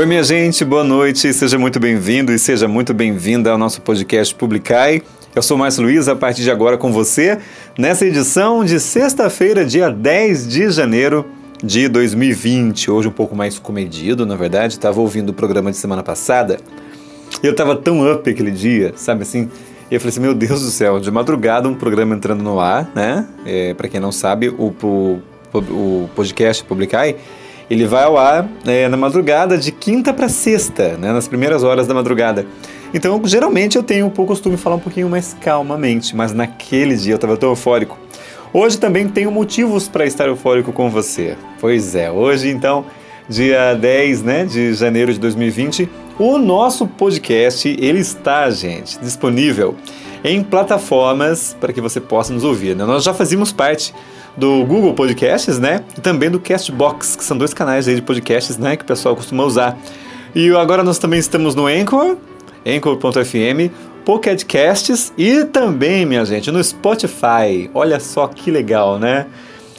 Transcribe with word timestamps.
Oi, 0.00 0.06
minha 0.06 0.24
gente, 0.24 0.64
boa 0.64 0.82
noite, 0.82 1.30
seja 1.34 1.58
muito 1.58 1.78
bem-vindo 1.78 2.32
e 2.32 2.38
seja 2.38 2.66
muito 2.66 2.94
bem-vinda 2.94 3.50
ao 3.50 3.58
nosso 3.58 3.82
podcast 3.82 4.34
Publicai. 4.34 5.02
Eu 5.36 5.42
sou 5.42 5.58
Márcio 5.58 5.82
Luiz, 5.82 6.08
a 6.08 6.16
partir 6.16 6.40
de 6.42 6.50
agora 6.50 6.78
com 6.78 6.90
você, 6.90 7.38
nessa 7.78 8.06
edição 8.06 8.64
de 8.64 8.80
sexta-feira, 8.80 9.62
dia 9.62 9.90
10 9.90 10.48
de 10.48 10.70
janeiro 10.70 11.26
de 11.62 11.86
2020. 11.86 12.90
Hoje 12.90 13.08
um 13.08 13.12
pouco 13.12 13.36
mais 13.36 13.58
comedido, 13.58 14.24
na 14.24 14.36
verdade, 14.36 14.72
estava 14.72 14.98
ouvindo 15.02 15.28
o 15.28 15.34
programa 15.34 15.70
de 15.70 15.76
semana 15.76 16.02
passada 16.02 16.58
e 17.42 17.46
eu 17.46 17.52
estava 17.52 17.76
tão 17.76 18.10
up 18.10 18.30
aquele 18.30 18.52
dia, 18.52 18.94
sabe 18.96 19.20
assim? 19.20 19.50
E 19.90 19.94
eu 19.96 20.00
falei 20.00 20.12
assim, 20.12 20.20
meu 20.20 20.32
Deus 20.32 20.62
do 20.62 20.70
céu, 20.70 20.98
de 20.98 21.10
madrugada 21.10 21.68
um 21.68 21.74
programa 21.74 22.14
entrando 22.14 22.42
no 22.42 22.58
ar, 22.58 22.90
né? 22.94 23.28
É, 23.44 23.74
Para 23.74 23.86
quem 23.86 24.00
não 24.00 24.12
sabe, 24.12 24.48
o, 24.48 24.74
o, 24.82 25.20
o 25.52 26.10
podcast 26.16 26.64
Publicai 26.64 27.16
ele 27.70 27.86
vai 27.86 28.02
ao 28.02 28.18
ar 28.18 28.48
é, 28.66 28.88
na 28.88 28.96
madrugada 28.96 29.56
de 29.56 29.70
quinta 29.70 30.12
para 30.12 30.28
sexta, 30.28 30.96
né, 30.98 31.12
nas 31.12 31.28
primeiras 31.28 31.62
horas 31.62 31.86
da 31.86 31.94
madrugada. 31.94 32.44
Então, 32.92 33.20
geralmente 33.24 33.76
eu 33.76 33.82
tenho 33.84 34.10
por 34.10 34.26
costume 34.26 34.56
falar 34.56 34.74
um 34.74 34.80
pouquinho 34.80 35.08
mais 35.08 35.36
calmamente, 35.40 36.16
mas 36.16 36.32
naquele 36.32 36.96
dia 36.96 37.12
eu 37.12 37.16
estava 37.16 37.36
tão 37.36 37.50
eufórico. 37.50 37.96
Hoje 38.52 38.76
também 38.76 39.08
tenho 39.08 39.30
motivos 39.30 39.86
para 39.86 40.04
estar 40.04 40.26
eufórico 40.26 40.72
com 40.72 40.90
você. 40.90 41.36
Pois 41.60 41.94
é, 41.94 42.10
hoje 42.10 42.50
então, 42.50 42.84
dia 43.28 43.74
10 43.74 44.22
né, 44.22 44.44
de 44.44 44.74
janeiro 44.74 45.12
de 45.12 45.20
2020, 45.20 45.88
o 46.18 46.36
nosso 46.36 46.88
podcast 46.88 47.68
ele 47.68 48.00
está, 48.00 48.50
gente, 48.50 48.98
disponível 48.98 49.76
em 50.24 50.42
plataformas 50.42 51.56
para 51.60 51.72
que 51.72 51.80
você 51.80 52.00
possa 52.00 52.32
nos 52.32 52.42
ouvir. 52.42 52.74
Né? 52.74 52.84
Nós 52.84 53.04
já 53.04 53.14
fazíamos 53.14 53.52
parte 53.52 53.94
do 54.40 54.64
Google 54.64 54.94
Podcasts, 54.94 55.58
né? 55.58 55.84
E 55.96 56.00
também 56.00 56.30
do 56.30 56.40
Castbox, 56.40 57.14
que 57.14 57.22
são 57.22 57.36
dois 57.36 57.52
canais 57.52 57.86
aí 57.86 57.94
de 57.94 58.02
podcasts, 58.02 58.56
né? 58.56 58.74
Que 58.74 58.82
o 58.82 58.86
pessoal 58.86 59.14
costuma 59.14 59.44
usar. 59.44 59.78
E 60.34 60.48
agora 60.56 60.82
nós 60.82 60.98
também 60.98 61.20
estamos 61.20 61.54
no 61.54 61.66
Anchor, 61.66 62.16
Anchor.fm, 62.66 63.70
Pocket 64.04 64.44
Casts 64.44 65.12
e 65.18 65.44
também, 65.44 66.06
minha 66.06 66.24
gente, 66.24 66.50
no 66.50 66.64
Spotify. 66.64 67.70
Olha 67.74 68.00
só 68.00 68.26
que 68.26 68.50
legal, 68.50 68.98
né? 68.98 69.26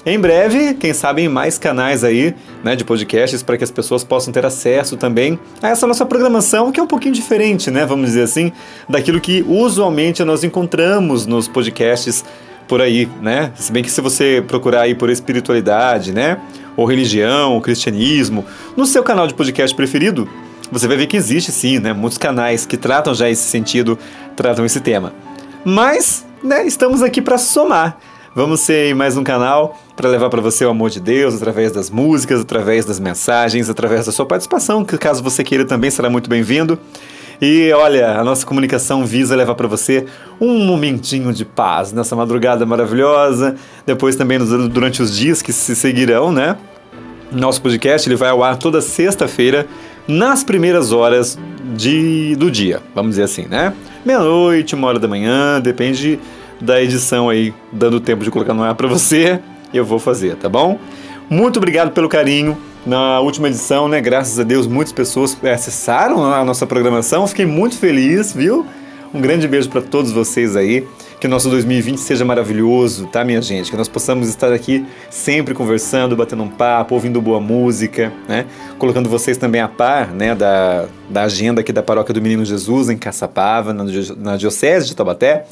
Em 0.06 0.20
breve, 0.20 0.76
quem 0.76 0.94
sabe, 0.94 1.28
mais 1.28 1.60
canais 1.60 2.04
aí, 2.04 2.34
né, 2.64 2.76
de 2.76 2.84
podcasts 2.84 3.44
para 3.44 3.56
que 3.56 3.64
as 3.64 3.70
pessoas 3.70 4.04
possam 4.04 4.34
ter 4.34 4.44
acesso 4.44 4.98
também 4.98 5.40
a 5.62 5.70
essa 5.70 5.86
nossa 5.86 6.04
programação, 6.08 6.72
que 6.72 6.80
é 6.80 6.84
um 6.84 6.88
pouquinho 6.88 7.14
diferente, 7.14 7.70
né, 7.70 7.86
vamos 7.86 8.08
dizer 8.08 8.24
assim, 8.24 8.52
daquilo 8.90 9.22
que 9.22 9.46
usualmente 9.48 10.24
nós 10.24 10.44
encontramos 10.44 11.28
nos 11.28 11.48
podcasts 11.48 12.26
por 12.72 12.82
aí, 12.82 13.06
né? 13.22 13.52
Se 13.58 13.70
bem 13.70 13.84
que 13.84 13.92
se 13.92 14.00
você 14.00 14.42
procurar 14.48 14.84
aí 14.84 14.96
por 14.96 15.10
espiritualidade, 15.10 16.14
né? 16.14 16.38
Ou 16.78 16.86
religião, 16.86 17.52
ou 17.52 17.60
cristianismo, 17.60 18.46
no 18.78 18.86
seu 18.86 19.04
canal 19.04 19.28
de 19.28 19.34
podcast 19.34 19.76
preferido, 19.76 20.26
você 20.72 20.88
vai 20.88 20.96
ver 20.96 21.08
que 21.08 21.18
existe 21.18 21.52
sim, 21.52 21.80
né? 21.80 21.92
Muitos 21.92 22.18
canais 22.18 22.66
que 22.66 22.78
tratam 22.78 23.14
já 23.14 23.30
esse 23.30 23.44
sentido, 23.44 24.00
tratam 24.38 24.66
esse 24.66 24.80
tema. 24.80 25.12
Mas, 25.66 26.26
né, 26.42 26.66
estamos 26.66 27.04
aqui 27.04 27.22
para 27.22 27.38
somar. 27.38 28.00
Vamos 28.34 28.62
ser 28.62 28.96
mais 28.96 29.18
um 29.18 29.24
canal 29.26 29.78
para 29.94 30.08
levar 30.08 30.30
para 30.30 30.40
você 30.40 30.64
o 30.64 30.70
amor 30.70 30.90
de 30.90 31.02
Deus 31.02 31.36
através 31.36 31.74
das 31.74 31.90
músicas, 31.90 32.40
através 32.40 32.86
das 32.86 33.02
mensagens, 33.02 33.70
através 33.70 34.06
da 34.06 34.14
sua 34.14 34.26
participação, 34.26 34.86
que 34.86 34.98
caso 34.98 35.22
você 35.22 35.44
queira 35.44 35.66
também 35.66 35.92
será 35.92 36.10
muito 36.10 36.30
bem-vindo. 36.30 36.80
E 37.42 37.74
olha, 37.74 38.20
a 38.20 38.24
nossa 38.24 38.46
comunicação 38.46 39.04
visa 39.04 39.36
levar 39.36 39.56
para 39.56 39.68
você 39.68 40.06
um 40.40 40.64
momentinho 40.64 41.34
de 41.34 41.44
paz 41.44 41.92
nessa 41.92 42.16
madrugada 42.16 42.68
maravilhosa, 42.68 43.56
depois 43.84 44.16
também 44.16 44.38
durante 44.38 45.02
os 45.02 45.18
dias 45.18 45.42
que 45.42 45.52
se 45.52 45.76
seguirão, 45.76 46.32
né? 46.32 46.56
Nosso 47.32 47.60
podcast 47.60 48.08
ele 48.08 48.16
vai 48.16 48.30
ao 48.30 48.44
ar 48.44 48.58
toda 48.58 48.80
sexta-feira, 48.80 49.66
nas 50.08 50.44
primeiras 50.44 50.92
horas 50.92 51.40
de, 51.76 52.36
do 52.36 52.52
dia, 52.52 52.80
vamos 52.94 53.12
dizer 53.12 53.24
assim, 53.24 53.48
né? 53.48 53.74
Meia-noite, 54.06 54.76
uma 54.76 54.88
hora 54.88 55.00
da 55.00 55.08
manhã, 55.08 55.60
depende 55.60 56.20
da 56.60 56.80
edição 56.80 57.28
aí, 57.28 57.52
dando 57.72 58.00
tempo 58.00 58.24
de 58.24 58.30
colocar 58.30 58.54
no 58.54 58.64
ar 58.64 58.76
para 58.76 58.88
você, 58.88 59.40
eu 59.74 59.84
vou 59.84 59.98
fazer, 59.98 60.36
tá 60.36 60.48
bom? 60.48 60.78
Muito 61.28 61.58
obrigado 61.58 61.92
pelo 61.92 62.08
carinho 62.08 62.56
na 62.86 63.20
última 63.20 63.48
edição, 63.48 63.88
né? 63.88 64.02
Graças 64.02 64.40
a 64.40 64.44
Deus, 64.44 64.66
muitas 64.66 64.92
pessoas 64.92 65.38
acessaram 65.44 66.24
a 66.26 66.44
nossa 66.44 66.66
programação. 66.66 67.28
Fiquei 67.28 67.46
muito 67.46 67.78
feliz, 67.78 68.34
viu? 68.34 68.66
Um 69.14 69.22
grande 69.22 69.48
beijo 69.48 69.70
para 69.70 69.82
todos 69.82 70.12
vocês 70.12 70.56
aí. 70.56 70.88
Que 71.20 71.28
o 71.28 71.30
nosso 71.30 71.50
2020 71.50 72.00
seja 72.00 72.26
maravilhoso, 72.26 73.06
tá, 73.06 73.24
minha 73.24 73.40
gente? 73.44 73.70
Que 73.70 73.78
nós 73.78 73.88
possamos 73.88 74.28
estar 74.28 74.52
aqui 74.52 74.84
sempre 75.08 75.54
conversando, 75.54 76.16
batendo 76.16 76.42
um 76.42 76.48
papo, 76.48 76.96
ouvindo 76.96 77.22
boa 77.22 77.40
música, 77.40 78.12
né? 78.28 78.48
Colocando 78.80 79.08
vocês 79.08 79.38
também 79.38 79.62
a 79.62 79.68
par, 79.68 80.08
né, 80.08 80.34
da, 80.34 80.88
da 81.08 81.24
agenda 81.24 81.62
aqui 81.62 81.72
da 81.72 81.84
Paróquia 81.84 82.12
do 82.12 82.22
Menino 82.22 82.44
Jesus 82.44 82.90
em 82.90 82.98
Caçapava, 82.98 83.72
na, 83.72 83.84
na 84.18 84.36
Diocese 84.36 84.88
de 84.88 84.96
Taubaté. 84.96 85.46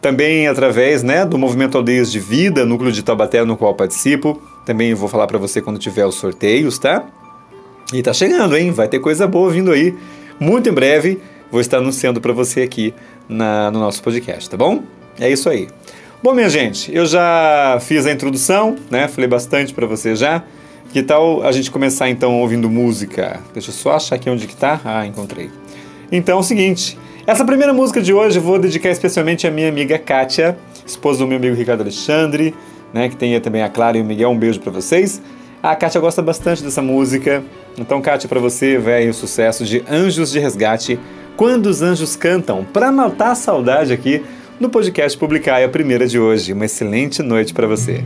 Também 0.00 0.48
através, 0.48 1.04
né, 1.04 1.24
do 1.24 1.38
Movimento 1.38 1.78
Aldeias 1.78 2.10
de 2.10 2.18
Vida, 2.18 2.64
núcleo 2.66 2.90
de 2.90 3.04
Taubaté, 3.04 3.44
no 3.44 3.56
qual 3.56 3.72
participo 3.74 4.42
também 4.64 4.94
vou 4.94 5.08
falar 5.08 5.26
para 5.26 5.38
você 5.38 5.60
quando 5.60 5.78
tiver 5.78 6.06
os 6.06 6.14
sorteios, 6.14 6.78
tá? 6.78 7.04
E 7.92 8.02
tá 8.02 8.12
chegando, 8.12 8.56
hein? 8.56 8.70
Vai 8.70 8.88
ter 8.88 8.98
coisa 8.98 9.26
boa 9.26 9.50
vindo 9.50 9.70
aí. 9.70 9.94
Muito 10.40 10.68
em 10.68 10.72
breve 10.72 11.20
vou 11.52 11.60
estar 11.60 11.76
anunciando 11.76 12.18
para 12.18 12.32
você 12.32 12.62
aqui 12.62 12.94
na, 13.28 13.70
no 13.70 13.78
nosso 13.78 14.02
podcast, 14.02 14.48
tá 14.48 14.56
bom? 14.56 14.82
É 15.20 15.30
isso 15.30 15.50
aí. 15.50 15.68
Bom, 16.22 16.32
minha 16.32 16.48
gente, 16.48 16.94
eu 16.94 17.04
já 17.04 17.78
fiz 17.82 18.06
a 18.06 18.10
introdução, 18.10 18.76
né? 18.90 19.06
Falei 19.06 19.28
bastante 19.28 19.74
para 19.74 19.86
você 19.86 20.16
já. 20.16 20.42
Que 20.90 21.02
tal 21.02 21.42
a 21.42 21.52
gente 21.52 21.70
começar 21.70 22.08
então 22.08 22.40
ouvindo 22.40 22.70
música? 22.70 23.40
Deixa 23.52 23.68
eu 23.68 23.74
só 23.74 23.92
achar 23.92 24.16
aqui 24.16 24.30
onde 24.30 24.46
que 24.46 24.56
tá. 24.56 24.80
Ah, 24.82 25.06
encontrei. 25.06 25.50
Então 26.10 26.38
é 26.38 26.40
o 26.40 26.42
seguinte, 26.42 26.98
essa 27.26 27.44
primeira 27.44 27.74
música 27.74 28.00
de 28.00 28.14
hoje 28.14 28.38
eu 28.38 28.42
vou 28.42 28.58
dedicar 28.58 28.88
especialmente 28.88 29.46
à 29.46 29.50
minha 29.50 29.68
amiga 29.68 29.98
Kátia, 29.98 30.56
esposa 30.86 31.18
do 31.18 31.26
meu 31.26 31.36
amigo 31.36 31.54
Ricardo 31.54 31.82
Alexandre, 31.82 32.54
né, 32.92 33.08
que 33.08 33.16
tem 33.16 33.38
também 33.40 33.62
a 33.62 33.68
Clara 33.68 33.96
e 33.96 34.00
o 34.00 34.04
Miguel. 34.04 34.30
Um 34.30 34.38
beijo 34.38 34.60
para 34.60 34.72
vocês. 34.72 35.20
A 35.62 35.76
Kátia 35.76 36.00
gosta 36.00 36.20
bastante 36.20 36.62
dessa 36.62 36.82
música. 36.82 37.42
Então, 37.78 38.02
Kátia, 38.02 38.28
para 38.28 38.40
você 38.40 38.78
vai 38.78 39.08
o 39.08 39.14
sucesso 39.14 39.64
de 39.64 39.84
Anjos 39.88 40.32
de 40.32 40.38
Resgate, 40.38 40.98
Quando 41.36 41.66
os 41.66 41.82
Anjos 41.82 42.16
Cantam, 42.16 42.64
para 42.64 42.90
matar 42.90 43.30
a 43.30 43.34
saudade 43.34 43.92
aqui 43.92 44.22
no 44.58 44.68
podcast 44.68 45.16
Publicar 45.16 45.62
a 45.62 45.68
primeira 45.68 46.06
de 46.06 46.18
hoje. 46.18 46.52
Uma 46.52 46.64
excelente 46.64 47.22
noite 47.22 47.54
para 47.54 47.66
você. 47.66 48.04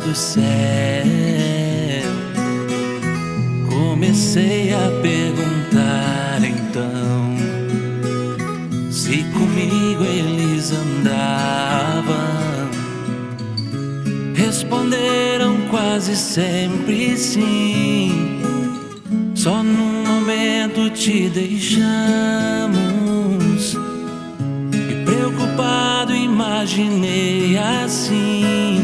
Do 0.00 0.14
céu. 0.14 0.44
Comecei 3.68 4.72
a 4.72 4.90
perguntar 5.00 6.40
então 6.42 7.36
se 8.90 9.24
comigo 9.24 10.04
eles 10.04 10.72
andavam. 10.72 12.16
Responderam 14.34 15.56
quase 15.70 16.14
sempre 16.16 17.16
sim. 17.16 18.40
Só 19.34 19.62
num 19.62 20.04
momento 20.04 20.90
te 20.90 21.30
deixamos. 21.30 21.56
E 24.72 25.04
preocupado 25.04 26.14
imaginei 26.14 27.56
assim 27.56 28.75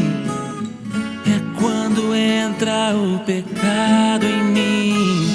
entra 2.15 2.95
o 2.95 3.19
pecado 3.19 4.25
em 4.25 4.43
mim. 4.43 5.27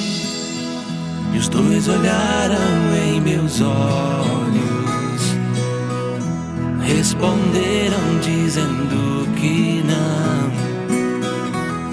E 1.34 1.38
os 1.38 1.48
dois 1.48 1.88
olharam 1.88 2.56
em 3.06 3.20
meus 3.20 3.60
olhos, 3.60 5.36
responderam 6.82 8.18
dizendo 8.22 9.28
que 9.36 9.84
não, 9.84 10.50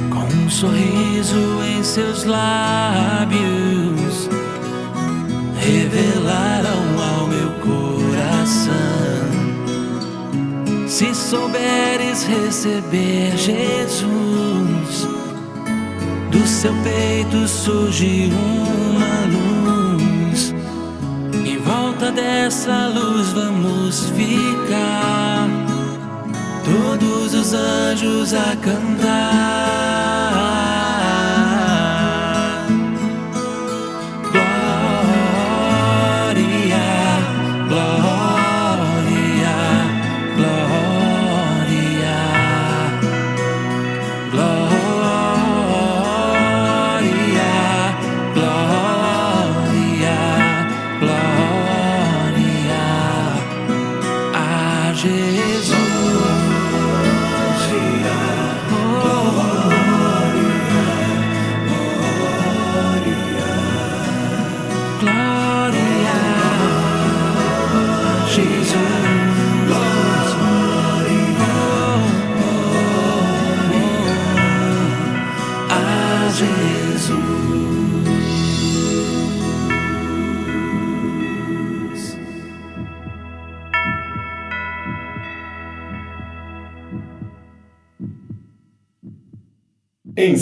com 0.10 0.26
um 0.34 0.50
sorriso 0.50 1.62
em 1.64 1.84
seus 1.84 2.24
lábios, 2.24 3.36
revelaram 5.60 6.82
ao 7.00 7.28
meu 7.28 7.50
coração. 7.60 8.76
Se 10.88 11.14
souberes 11.14 12.24
receber 12.24 13.36
Jesus, 13.36 14.35
seu 16.46 16.74
peito 16.84 17.48
surge 17.48 18.30
uma 18.32 19.26
luz. 19.26 20.54
Em 21.46 21.58
volta 21.58 22.12
dessa 22.12 22.88
luz 22.88 23.30
vamos 23.34 24.12
ficar, 24.12 25.48
todos 26.64 27.34
os 27.34 27.54
anjos 27.54 28.34
a 28.34 28.56
cantar. 28.58 30.15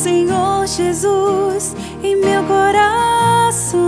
Senhor 0.00 0.66
Jesus 0.66 1.76
em 2.02 2.16
meu 2.16 2.42
coração. 2.44 3.78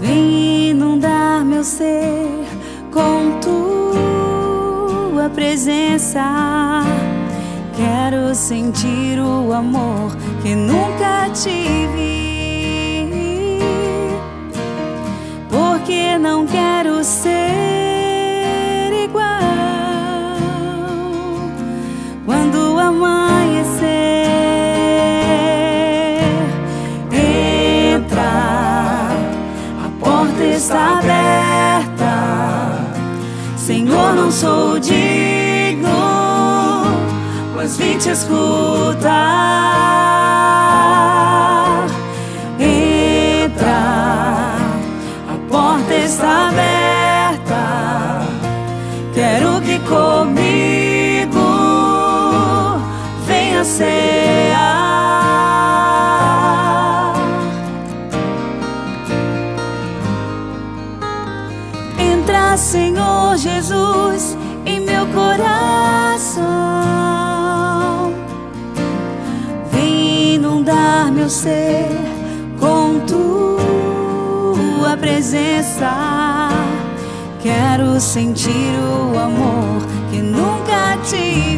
Vem 0.00 0.70
inundar 0.70 1.44
meu 1.44 1.62
ser 1.62 2.28
com 2.92 3.38
tua 3.40 5.30
presença. 5.30 6.82
Quero 7.76 8.34
sentir 8.34 9.20
o 9.20 9.52
amor 9.52 10.16
que 10.42 10.56
nunca 10.56 11.30
tive. 11.32 12.18
Porque 15.48 16.18
não 16.18 16.44
quero 16.44 16.67
ouvidos 37.68 37.76
vim 37.76 37.98
te 37.98 38.10
escutar. 38.10 39.08
Entra, 42.58 43.76
a 45.28 45.36
porta 45.50 45.94
está 45.94 46.48
aberta. 46.48 46.67
sentir 78.00 78.78
o 79.12 79.18
amor 79.18 79.82
que 80.10 80.22
nunca 80.22 80.96
tive. 81.04 81.57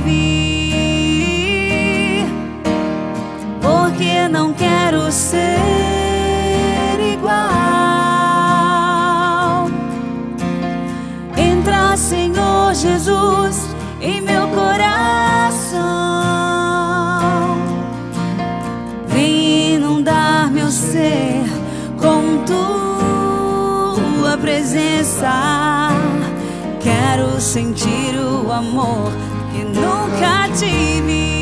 sentir 27.51 28.15
o 28.15 28.53
amor 28.53 29.11
que 29.51 29.65
nunca 29.65 30.49
tive. 30.57 31.41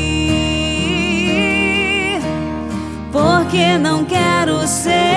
Porque 3.11 3.77
não 3.77 4.03
quero 4.05 4.65
ser. 4.65 5.08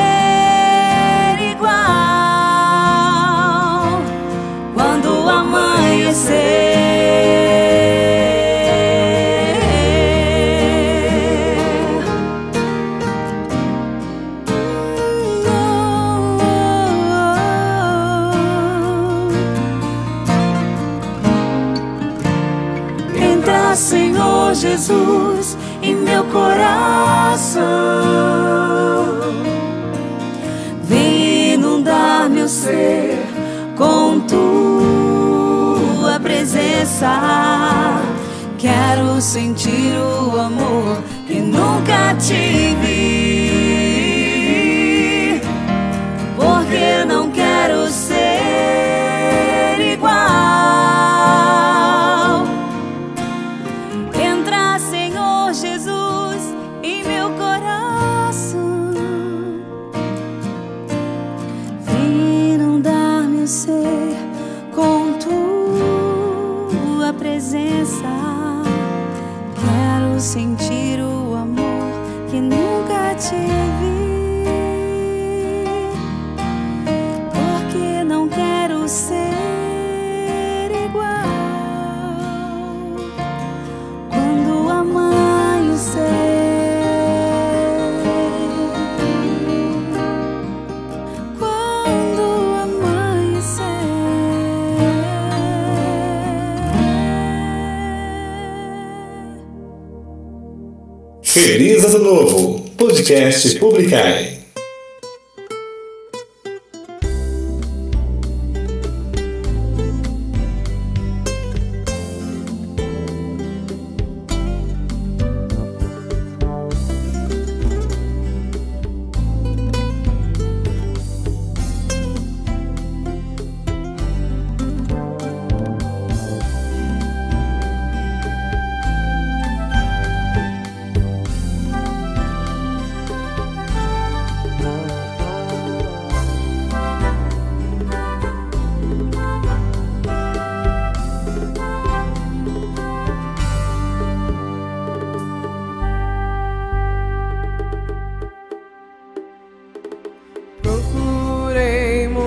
podcast 103.12 103.58
Publicai. 103.58 104.31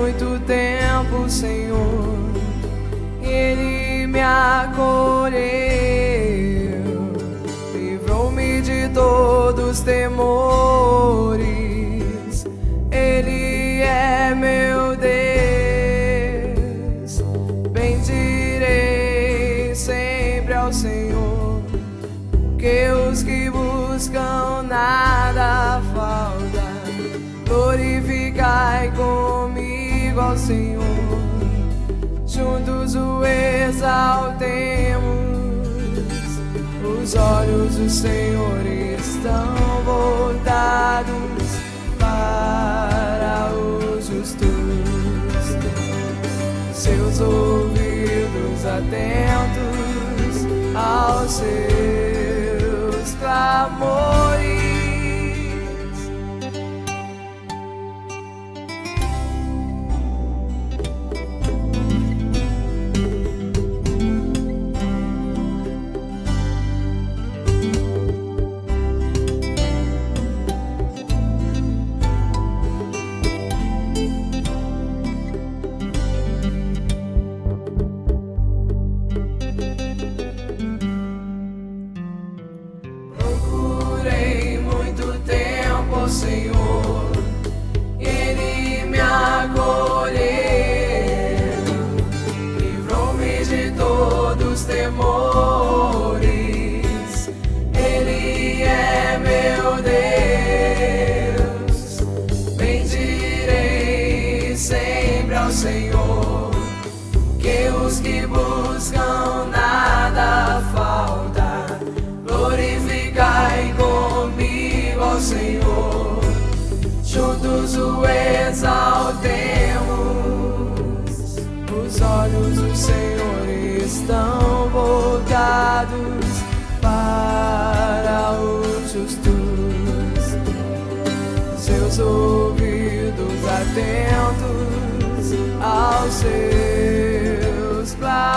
muito 0.06 0.40
tempo, 0.46 1.28
Senhor, 1.28 2.30
Ele 3.20 4.06
me 4.06 4.20
acolheu, 4.22 5.34
livrou-me 7.74 8.62
de 8.62 8.88
todos 8.94 9.80
temores. 9.80 10.75
Senhor, 30.46 30.84
juntos 32.24 32.94
o 32.94 33.24
exaltemos. 33.24 35.02
Os 36.84 37.16
olhos 37.16 37.74
do 37.74 37.90
Senhor 37.90 38.64
estão 38.64 39.56
voltados 39.84 41.16
para 41.98 43.50
os 43.54 44.06
justos, 44.06 44.46
seus 46.72 47.20
ouvidos 47.20 48.64
atentos 48.64 50.46
aos 50.76 51.32
seus 51.32 53.14
clamores. 53.18 54.25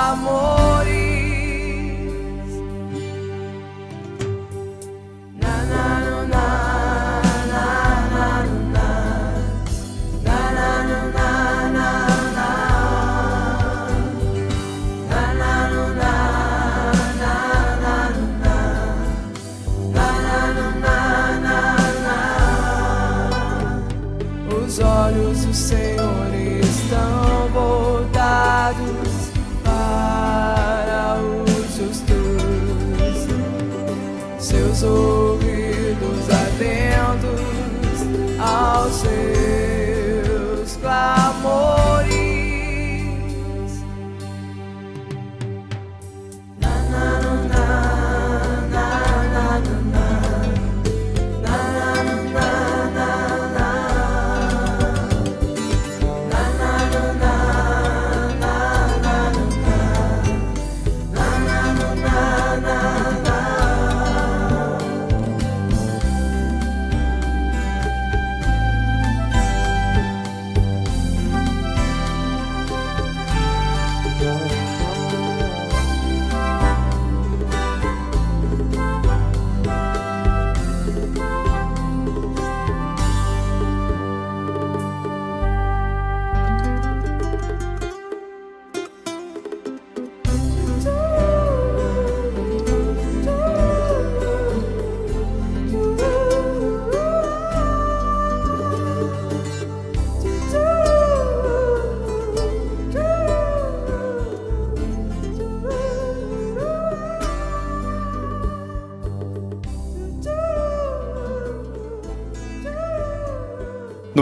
amor. 0.09 0.78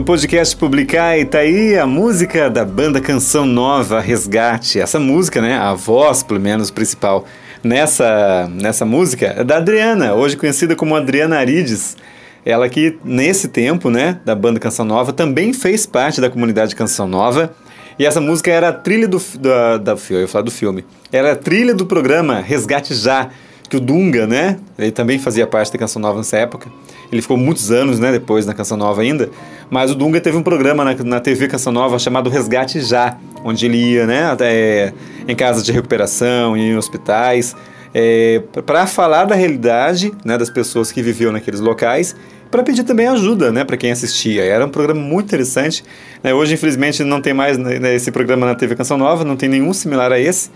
Podcast 0.08 0.56
Publicar 0.56 1.18
tá 1.30 1.40
aí 1.40 1.78
a 1.78 1.86
música 1.86 2.50
da 2.50 2.64
banda 2.64 3.02
Canção 3.02 3.46
Nova 3.46 4.00
Resgate. 4.00 4.80
Essa 4.80 4.98
música, 4.98 5.42
né, 5.42 5.58
a 5.58 5.74
voz, 5.74 6.24
pelo 6.24 6.40
menos, 6.40 6.72
principal 6.72 7.26
nessa, 7.62 8.50
nessa 8.50 8.86
música 8.86 9.36
é 9.38 9.44
da 9.44 9.58
Adriana, 9.58 10.14
hoje 10.14 10.38
conhecida 10.38 10.78
como 10.78 10.96
Adriana 10.96 11.38
Arides. 11.38 11.98
Ela 12.46 12.70
que, 12.70 12.98
nesse 13.04 13.50
tempo, 13.50 13.90
né, 13.90 14.18
da 14.24 14.34
banda 14.34 14.62
Canção 14.62 14.86
Nova, 14.86 15.12
também 15.12 15.52
fez 15.52 15.86
parte 15.86 16.22
da 16.22 16.30
comunidade 16.30 16.74
Canção 16.74 17.06
Nova. 17.06 17.54
E 18.00 18.06
essa 18.06 18.22
música 18.22 18.50
era 18.50 18.70
a 18.70 18.74
trilha 18.74 19.10
do, 19.10 19.22
da, 19.38 19.78
da, 19.78 19.98
eu 20.10 20.22
ia 20.22 20.28
falar 20.30 20.46
do 20.46 20.52
filme. 20.52 20.86
Era 21.12 21.34
a 21.34 21.36
trilha 21.36 21.74
do 21.74 21.86
programa 21.86 22.40
Resgate 22.40 22.94
Já, 22.94 23.30
que 23.70 23.78
o 23.78 23.80
Dunga, 23.80 24.26
né? 24.26 24.58
Ele 24.78 24.92
também 24.92 25.20
fazia 25.20 25.46
parte 25.46 25.72
da 25.72 25.78
Canção 25.78 26.02
Nova 26.02 26.18
nessa 26.18 26.38
época. 26.38 26.70
Ele 27.12 27.22
ficou 27.22 27.38
muitos 27.38 27.72
anos, 27.72 28.00
né, 28.00 28.12
depois 28.12 28.46
na 28.46 28.54
Canção 28.54 28.78
Nova 28.78 29.02
ainda. 29.02 29.30
Mas 29.70 29.92
o 29.92 29.96
Dunga 29.96 30.20
teve 30.20 30.38
um 30.38 30.44
programa 30.44 30.84
na, 30.84 30.94
na 31.04 31.20
TV 31.20 31.48
Canção 31.48 31.72
Nova 31.72 31.98
chamado 32.00 32.30
Resgate 32.30 32.82
Já, 32.82 33.18
onde 33.44 33.66
ele 33.66 33.78
ia, 33.78 34.06
né, 34.06 34.26
até 34.26 34.94
em 35.28 35.36
casas 35.36 35.64
de 35.64 35.72
recuperação, 35.72 36.56
em 36.58 36.76
hospitais, 36.76 37.56
é, 37.94 38.42
para 38.66 38.86
falar 38.86 39.26
da 39.26 39.36
realidade, 39.36 40.12
né, 40.24 40.38
das 40.38 40.50
pessoas 40.50 40.92
que 40.92 41.02
viviam 41.02 41.32
naqueles 41.32 41.60
locais 41.60 42.16
para 42.50 42.64
pedir 42.64 42.84
também 42.84 43.08
ajuda 43.08 43.52
né, 43.52 43.64
para 43.64 43.78
quem 43.78 43.92
assistia. 43.92 44.44
Era 44.44 44.66
um 44.66 44.70
programa 44.70 45.02
muito 45.02 45.26
interessante. 45.26 45.84
Né? 46.24 46.34
Hoje, 46.34 46.54
infelizmente, 46.54 47.04
não 47.04 47.22
tem 47.22 47.34
mais 47.34 47.58
né, 47.58 47.96
esse 47.96 48.12
programa 48.12 48.46
na 48.46 48.56
TV 48.56 48.76
Canção 48.76 48.98
Nova, 48.98 49.24
não 49.24 49.36
tem 49.36 49.50
nenhum 49.50 49.74
similar 49.74 50.12
a 50.12 50.20
esse, 50.20 50.50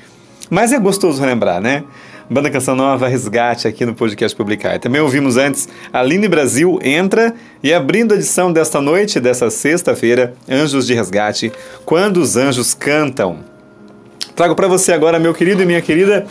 mas 0.49 0.73
é 0.73 0.79
gostoso 0.79 1.21
relembrar, 1.21 1.61
né? 1.61 1.83
Banda 2.31 2.49
Canção 2.49 2.77
Nova 2.77 3.09
Resgate 3.09 3.67
aqui 3.67 3.85
no 3.85 3.93
podcast 3.93 4.33
Publicar. 4.33 4.79
Também 4.79 5.01
ouvimos 5.01 5.35
antes 5.35 5.67
Aline 5.91 6.29
Brasil 6.29 6.79
Entra 6.81 7.35
e 7.61 7.73
abrindo 7.73 8.13
a 8.13 8.15
edição 8.15 8.53
desta 8.53 8.79
noite, 8.79 9.19
dessa 9.19 9.49
sexta-feira, 9.49 10.33
Anjos 10.49 10.87
de 10.87 10.93
Resgate, 10.93 11.51
Quando 11.83 12.21
os 12.21 12.37
Anjos 12.37 12.73
Cantam. 12.73 13.39
Trago 14.33 14.55
para 14.55 14.69
você 14.69 14.93
agora, 14.93 15.19
meu 15.19 15.33
querido 15.33 15.61
e 15.61 15.65
minha 15.65 15.81
querida, 15.81 16.25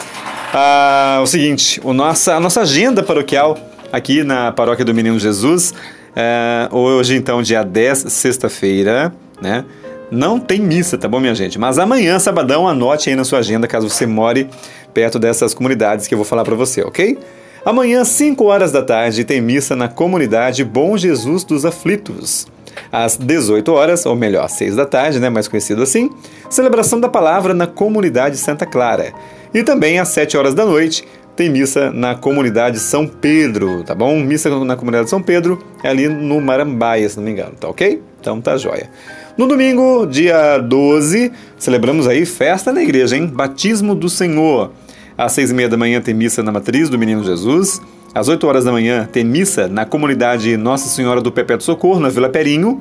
o 1.22 1.26
seguinte, 1.26 1.78
o 1.84 1.92
nossa, 1.92 2.34
a 2.34 2.40
nossa 2.40 2.62
agenda 2.62 3.02
paroquial 3.02 3.58
aqui 3.92 4.24
na 4.24 4.50
Paróquia 4.52 4.86
do 4.86 4.94
Menino 4.94 5.18
Jesus. 5.18 5.74
É, 6.16 6.66
hoje, 6.72 7.14
então, 7.14 7.42
dia 7.42 7.62
10, 7.62 8.06
sexta-feira, 8.10 9.12
né? 9.38 9.66
Não 10.10 10.40
tem 10.40 10.60
missa, 10.60 10.98
tá 10.98 11.06
bom, 11.06 11.20
minha 11.20 11.34
gente? 11.34 11.58
Mas 11.58 11.78
amanhã, 11.78 12.18
sabadão, 12.18 12.66
anote 12.66 13.10
aí 13.10 13.16
na 13.16 13.22
sua 13.22 13.38
agenda, 13.38 13.68
caso 13.68 13.88
você 13.88 14.06
more 14.06 14.48
perto 14.92 15.18
dessas 15.18 15.54
comunidades 15.54 16.08
que 16.08 16.14
eu 16.14 16.18
vou 16.18 16.24
falar 16.24 16.44
para 16.44 16.56
você, 16.56 16.82
ok? 16.82 17.16
Amanhã, 17.64 18.04
5 18.04 18.42
horas 18.44 18.72
da 18.72 18.82
tarde, 18.82 19.22
tem 19.22 19.40
missa 19.40 19.76
na 19.76 19.86
comunidade 19.86 20.64
Bom 20.64 20.96
Jesus 20.96 21.44
dos 21.44 21.64
Aflitos. 21.64 22.48
Às 22.90 23.16
18 23.16 23.70
horas, 23.72 24.04
ou 24.06 24.16
melhor, 24.16 24.48
6 24.48 24.76
da 24.76 24.86
tarde, 24.86 25.20
né, 25.20 25.28
mais 25.28 25.46
conhecido 25.46 25.82
assim, 25.82 26.10
celebração 26.48 26.98
da 26.98 27.08
palavra 27.08 27.54
na 27.54 27.66
comunidade 27.66 28.36
Santa 28.36 28.66
Clara. 28.66 29.12
E 29.54 29.62
também 29.62 29.98
às 30.00 30.08
7 30.08 30.36
horas 30.36 30.54
da 30.54 30.64
noite, 30.64 31.04
tem 31.36 31.48
missa 31.48 31.90
na 31.90 32.14
comunidade 32.14 32.78
São 32.78 33.06
Pedro, 33.06 33.84
tá 33.84 33.94
bom? 33.94 34.18
Missa 34.18 34.50
na 34.64 34.76
comunidade 34.76 35.08
São 35.08 35.22
Pedro 35.22 35.62
é 35.82 35.88
ali 35.88 36.08
no 36.08 36.40
Marambaia, 36.40 37.08
se 37.08 37.16
não 37.16 37.24
me 37.24 37.30
engano, 37.30 37.52
tá 37.58 37.68
ok? 37.68 38.02
Então 38.20 38.40
tá 38.40 38.56
jóia. 38.56 38.90
No 39.36 39.46
domingo, 39.46 40.06
dia 40.06 40.58
12, 40.58 41.32
celebramos 41.56 42.06
aí 42.06 42.26
festa 42.26 42.72
na 42.72 42.82
igreja, 42.82 43.16
hein? 43.16 43.26
Batismo 43.26 43.94
do 43.94 44.08
Senhor. 44.08 44.72
Às 45.16 45.32
seis 45.32 45.50
e 45.50 45.54
meia 45.54 45.68
da 45.68 45.76
manhã 45.76 46.00
tem 46.00 46.14
missa 46.14 46.42
na 46.42 46.50
matriz 46.52 46.88
do 46.88 46.98
Menino 46.98 47.22
Jesus. 47.22 47.80
Às 48.12 48.26
8 48.26 48.44
horas 48.44 48.64
da 48.64 48.72
manhã 48.72 49.08
tem 49.10 49.24
missa 49.24 49.68
na 49.68 49.84
comunidade 49.84 50.56
Nossa 50.56 50.88
Senhora 50.88 51.20
do 51.20 51.30
Perpétuo 51.30 51.64
Socorro, 51.64 52.00
na 52.00 52.08
Vila 52.08 52.28
Perinho. 52.28 52.80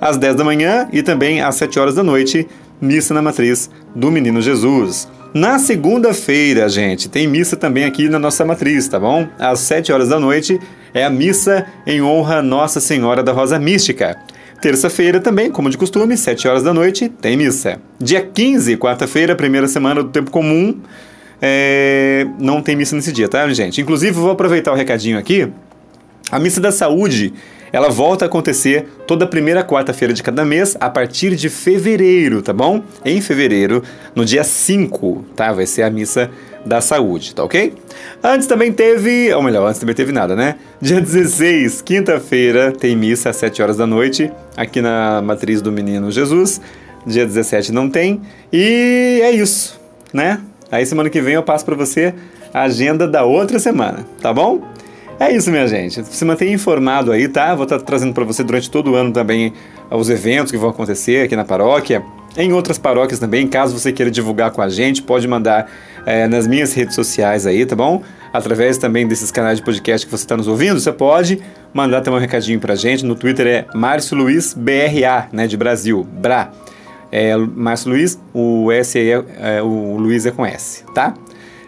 Às 0.00 0.16
10 0.16 0.36
da 0.36 0.44
manhã 0.44 0.88
e 0.92 1.02
também 1.02 1.40
às 1.40 1.56
7 1.56 1.80
horas 1.80 1.96
da 1.96 2.04
noite, 2.04 2.46
missa 2.80 3.12
na 3.12 3.20
matriz 3.20 3.68
do 3.94 4.10
Menino 4.10 4.40
Jesus. 4.40 5.08
Na 5.34 5.58
segunda-feira, 5.58 6.68
gente, 6.68 7.08
tem 7.08 7.26
missa 7.26 7.56
também 7.56 7.84
aqui 7.84 8.08
na 8.08 8.18
nossa 8.18 8.44
matriz, 8.44 8.86
tá 8.86 9.00
bom? 9.00 9.26
Às 9.36 9.60
7 9.60 9.92
horas 9.92 10.08
da 10.08 10.20
noite 10.20 10.60
é 10.94 11.04
a 11.04 11.10
missa 11.10 11.66
em 11.84 12.00
honra 12.00 12.40
Nossa 12.40 12.80
Senhora 12.80 13.22
da 13.22 13.32
Rosa 13.32 13.58
Mística. 13.58 14.16
Terça-feira 14.60 15.20
também, 15.20 15.50
como 15.50 15.70
de 15.70 15.78
costume, 15.78 16.16
7 16.16 16.48
horas 16.48 16.62
da 16.62 16.74
noite, 16.74 17.08
tem 17.08 17.36
missa. 17.36 17.80
Dia 17.98 18.20
15, 18.20 18.76
quarta-feira, 18.76 19.36
primeira 19.36 19.68
semana 19.68 20.02
do 20.02 20.08
tempo 20.08 20.30
comum, 20.30 20.80
é... 21.40 22.26
não 22.40 22.60
tem 22.60 22.74
missa 22.74 22.96
nesse 22.96 23.12
dia, 23.12 23.28
tá, 23.28 23.48
gente? 23.50 23.80
Inclusive, 23.80 24.12
vou 24.12 24.30
aproveitar 24.30 24.72
o 24.72 24.74
recadinho 24.74 25.16
aqui. 25.16 25.48
A 26.30 26.38
missa 26.40 26.60
da 26.60 26.72
saúde 26.72 27.32
ela 27.72 27.88
volta 27.88 28.24
a 28.24 28.26
acontecer 28.26 28.86
toda 29.06 29.26
primeira 29.26 29.62
quarta-feira 29.64 30.14
de 30.14 30.22
cada 30.22 30.44
mês 30.44 30.76
a 30.80 30.88
partir 30.88 31.36
de 31.36 31.48
fevereiro, 31.48 32.42
tá 32.42 32.52
bom? 32.52 32.82
Em 33.04 33.20
fevereiro, 33.20 33.82
no 34.14 34.24
dia 34.24 34.44
5, 34.44 35.24
tá? 35.36 35.52
Vai 35.52 35.66
ser 35.66 35.82
a 35.82 35.90
missa 35.90 36.30
da 36.64 36.80
saúde, 36.80 37.34
tá 37.34 37.44
ok? 37.44 37.74
Antes 38.22 38.46
também 38.46 38.72
teve, 38.72 39.32
ou 39.32 39.42
melhor, 39.42 39.66
antes 39.68 39.80
também 39.80 39.94
teve 39.94 40.12
nada, 40.12 40.34
né? 40.34 40.56
Dia 40.80 41.00
16, 41.00 41.82
quinta-feira, 41.82 42.72
tem 42.72 42.96
missa 42.96 43.30
às 43.30 43.36
7 43.36 43.62
horas 43.62 43.76
da 43.76 43.86
noite, 43.86 44.30
aqui 44.56 44.80
na 44.80 45.22
Matriz 45.22 45.62
do 45.62 45.72
Menino 45.72 46.10
Jesus. 46.10 46.60
Dia 47.06 47.24
17 47.24 47.72
não 47.72 47.88
tem. 47.88 48.20
E 48.52 49.20
é 49.22 49.30
isso, 49.30 49.80
né? 50.12 50.40
Aí 50.70 50.84
semana 50.84 51.08
que 51.08 51.20
vem 51.20 51.34
eu 51.34 51.42
passo 51.42 51.64
para 51.64 51.74
você 51.74 52.12
a 52.52 52.62
agenda 52.62 53.06
da 53.06 53.24
outra 53.24 53.58
semana, 53.58 54.06
tá 54.20 54.32
bom? 54.32 54.62
É 55.20 55.34
isso, 55.34 55.50
minha 55.50 55.66
gente. 55.66 56.04
Se 56.04 56.24
mantenha 56.24 56.52
informado 56.52 57.10
aí, 57.10 57.26
tá? 57.26 57.52
Vou 57.54 57.64
estar 57.64 57.80
trazendo 57.80 58.12
para 58.12 58.24
você 58.24 58.44
durante 58.44 58.70
todo 58.70 58.92
o 58.92 58.94
ano 58.94 59.12
também 59.12 59.52
os 59.90 60.08
eventos 60.08 60.52
que 60.52 60.58
vão 60.58 60.70
acontecer 60.70 61.24
aqui 61.24 61.34
na 61.34 61.44
paróquia. 61.44 62.04
Em 62.36 62.52
outras 62.52 62.78
paróquias 62.78 63.18
também, 63.18 63.48
caso 63.48 63.76
você 63.76 63.92
queira 63.92 64.12
divulgar 64.12 64.52
com 64.52 64.62
a 64.62 64.68
gente, 64.68 65.02
pode 65.02 65.26
mandar 65.26 65.68
é, 66.06 66.28
nas 66.28 66.46
minhas 66.46 66.72
redes 66.72 66.94
sociais 66.94 67.46
aí, 67.46 67.66
tá 67.66 67.74
bom? 67.74 68.00
Através 68.32 68.78
também 68.78 69.08
desses 69.08 69.32
canais 69.32 69.58
de 69.58 69.64
podcast 69.64 70.06
que 70.06 70.12
você 70.12 70.22
está 70.22 70.36
nos 70.36 70.46
ouvindo, 70.46 70.78
você 70.78 70.92
pode 70.92 71.40
mandar 71.74 72.00
também 72.00 72.18
um 72.18 72.20
recadinho 72.20 72.60
pra 72.60 72.76
gente. 72.76 73.04
No 73.04 73.16
Twitter 73.16 73.46
é 73.46 73.66
Márcio 73.74 74.16
Luiz 74.16 74.54
BRA, 74.54 75.28
né, 75.32 75.48
de 75.48 75.56
Brasil, 75.56 76.06
BRA. 76.12 76.52
É 77.10 77.36
Márcio 77.36 77.90
Luiz, 77.90 78.20
o 78.32 78.70
S 78.70 78.96
é, 78.96 79.24
é, 79.40 79.62
o 79.62 79.96
Luiz 79.96 80.26
é 80.26 80.30
com 80.30 80.46
S, 80.46 80.84
tá? 80.94 81.14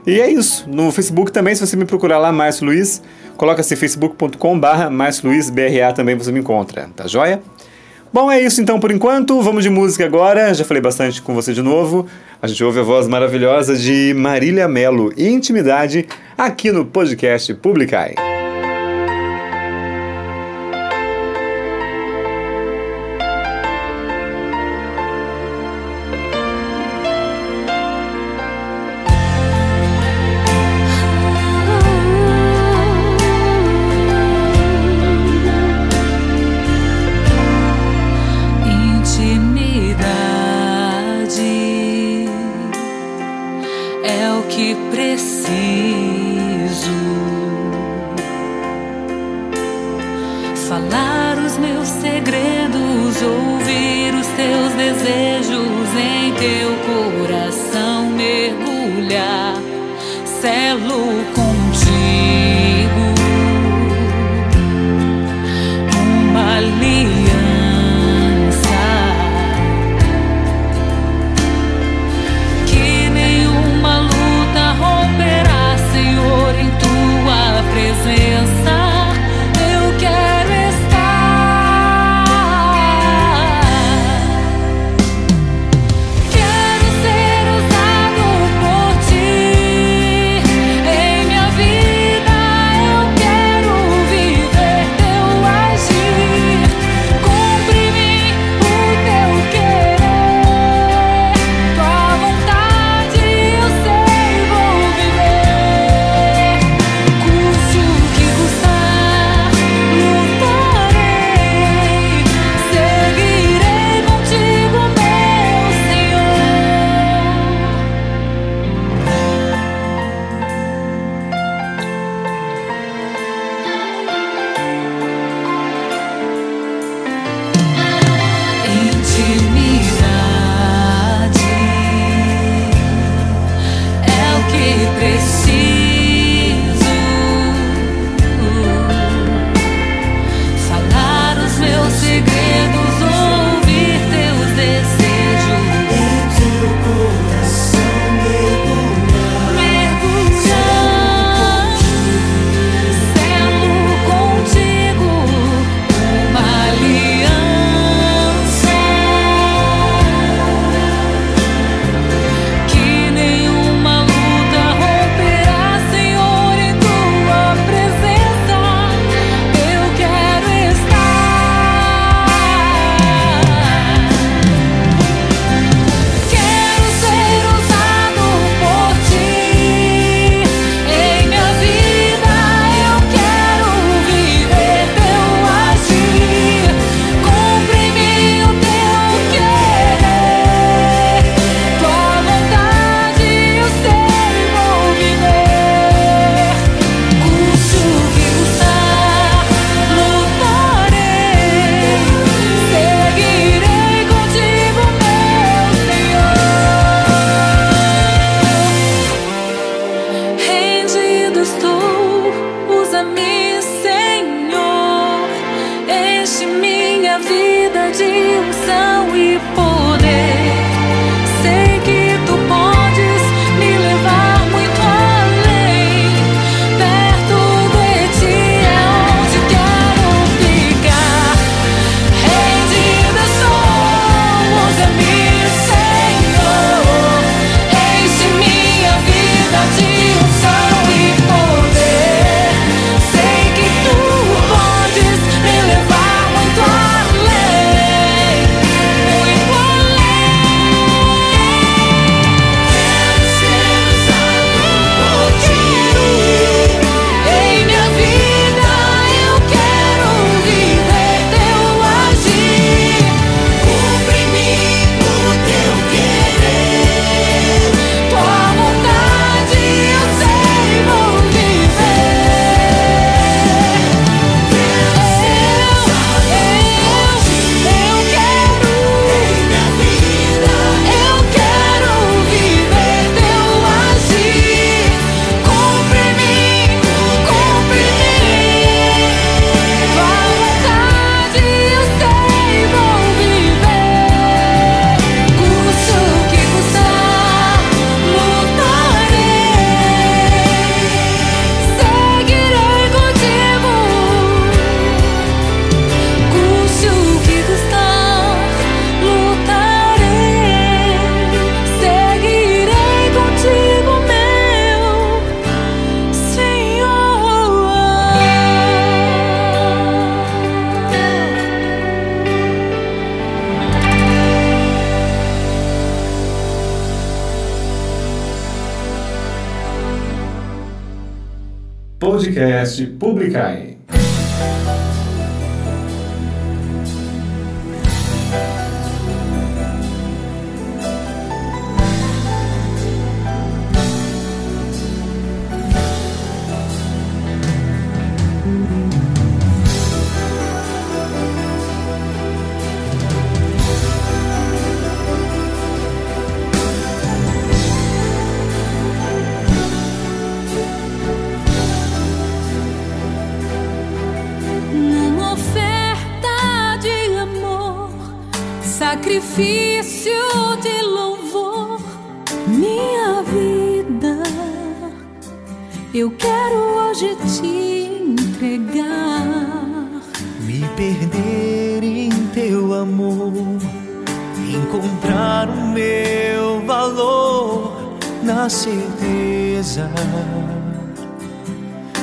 E 0.06 0.20
é 0.20 0.30
isso. 0.30 0.68
No 0.68 0.92
Facebook 0.92 1.32
também, 1.32 1.54
se 1.54 1.66
você 1.66 1.76
me 1.76 1.84
procurar 1.84 2.18
lá, 2.18 2.30
Márcio 2.30 2.66
Luiz, 2.66 3.02
Coloca-se 3.36 3.74
facebook.com 3.76 4.58
barra 4.58 4.90
BRA 4.90 5.92
também 5.94 6.16
você 6.16 6.32
me 6.32 6.40
encontra, 6.40 6.88
tá 6.94 7.06
joia? 7.06 7.40
Bom, 8.12 8.30
é 8.30 8.40
isso 8.40 8.60
então 8.60 8.80
por 8.80 8.90
enquanto. 8.90 9.40
Vamos 9.40 9.62
de 9.62 9.70
música 9.70 10.04
agora. 10.04 10.52
Já 10.52 10.64
falei 10.64 10.82
bastante 10.82 11.22
com 11.22 11.32
você 11.32 11.52
de 11.52 11.62
novo. 11.62 12.06
A 12.42 12.46
gente 12.48 12.62
ouve 12.64 12.80
a 12.80 12.82
voz 12.82 13.06
maravilhosa 13.06 13.76
de 13.76 14.12
Marília 14.14 14.66
Melo, 14.66 15.12
Intimidade, 15.16 16.08
aqui 16.36 16.72
no 16.72 16.84
podcast 16.84 17.54
Publicai. 17.54 18.39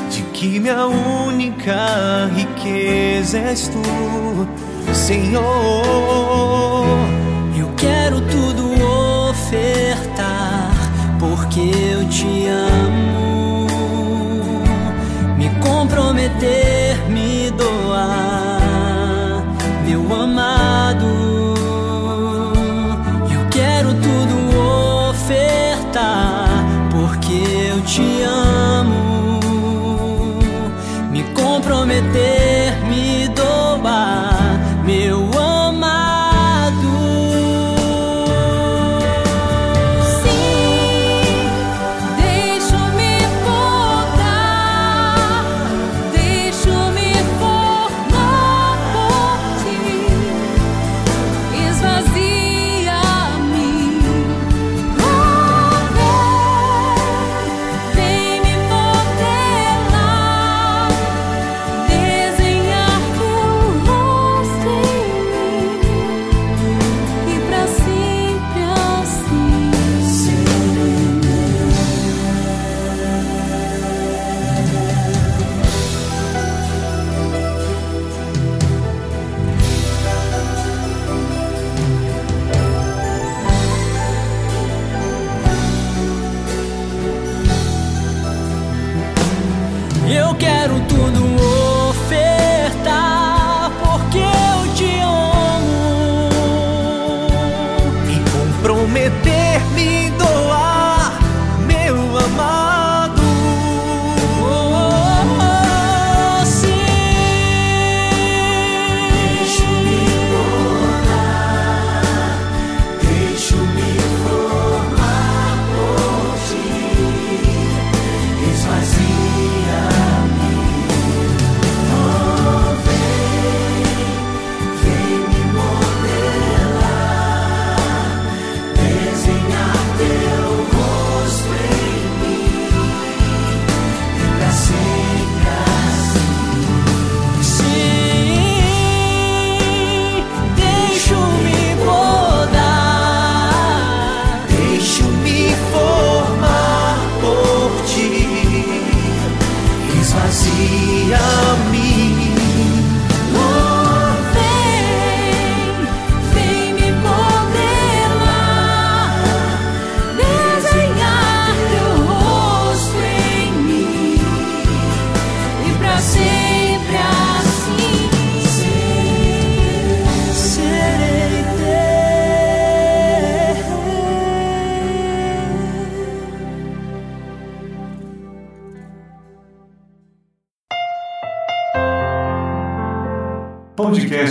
de 0.10 0.22
que 0.34 0.60
minha 0.60 0.86
única 0.86 2.30
riqueza 2.36 3.40
és 3.40 3.68
tu, 3.68 3.82
Senhor. 4.94 5.44
Eu 7.58 7.70
quero 7.76 8.22
tudo 8.22 8.74
ofertar, 9.30 10.72
porque 11.20 11.60
eu 11.60 12.08
te 12.10 12.48
amo. 12.48 13.68
Me 15.38 15.50
comprometer 15.60 16.87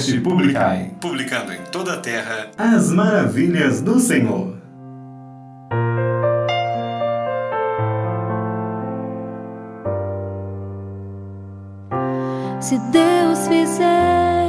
Podcast 0.07 0.21
Publicai 0.21 0.91
publicando 1.01 1.53
em 1.53 1.63
toda 1.73 1.95
a 1.95 1.97
terra 1.97 2.51
as 2.57 2.91
maravilhas 2.93 3.81
do 3.81 3.99
Senhor. 3.99 4.57
Se 12.61 12.79
Deus 12.91 13.49
fizer, 13.49 14.49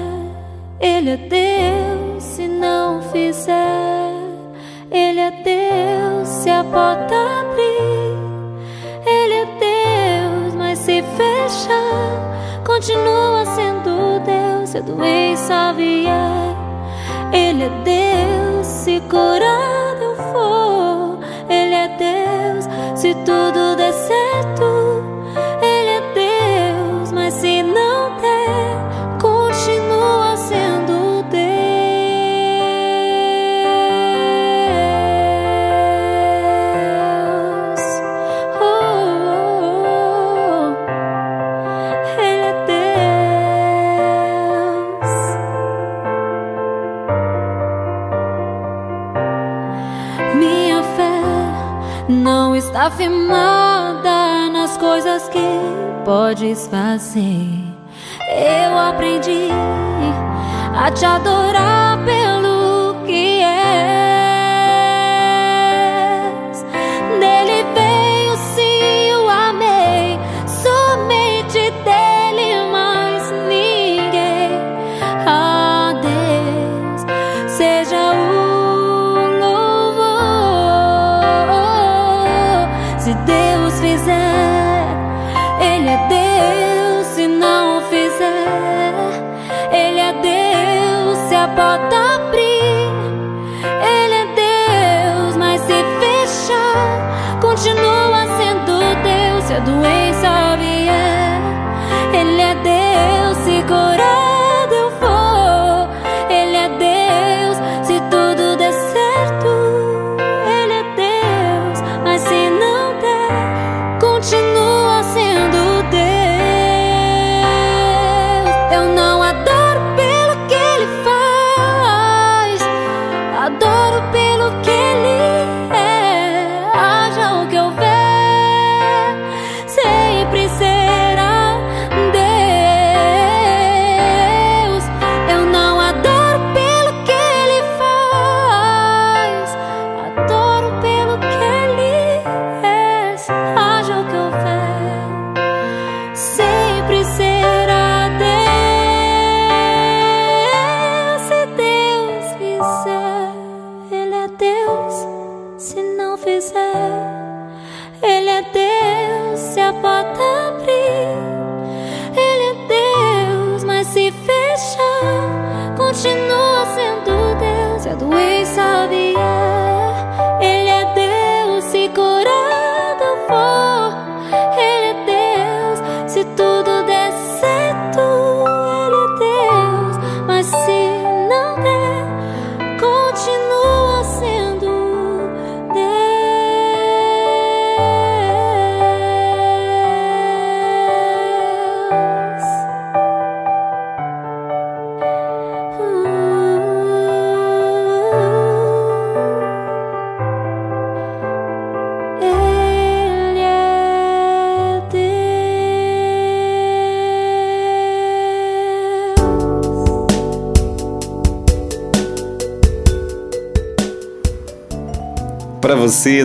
Ele 0.79 1.09
é 1.11 1.17
Deus. 1.17 1.46
Se 14.77 14.81
a 14.81 14.85
doença 14.85 15.73
vier, 15.73 16.55
Ele 17.33 17.63
é 17.63 17.69
Deus. 17.83 18.67
Se 18.67 18.99
curado 19.09 20.03
eu 20.03 20.15
for, 20.31 21.17
Ele 21.49 21.73
é 21.73 21.87
Deus. 21.97 22.65
Se 22.95 23.15
tudo 23.25 23.76
não 52.87 52.89
está 52.89 52.91
firmada 52.91 54.49
nas 54.49 54.77
coisas 54.77 55.27
que 55.29 55.39
podes 56.05 56.67
fazer. 56.67 57.49
Eu 58.29 58.77
aprendi 58.77 59.49
a 60.73 60.89
te 60.91 61.05
adorar 61.05 61.86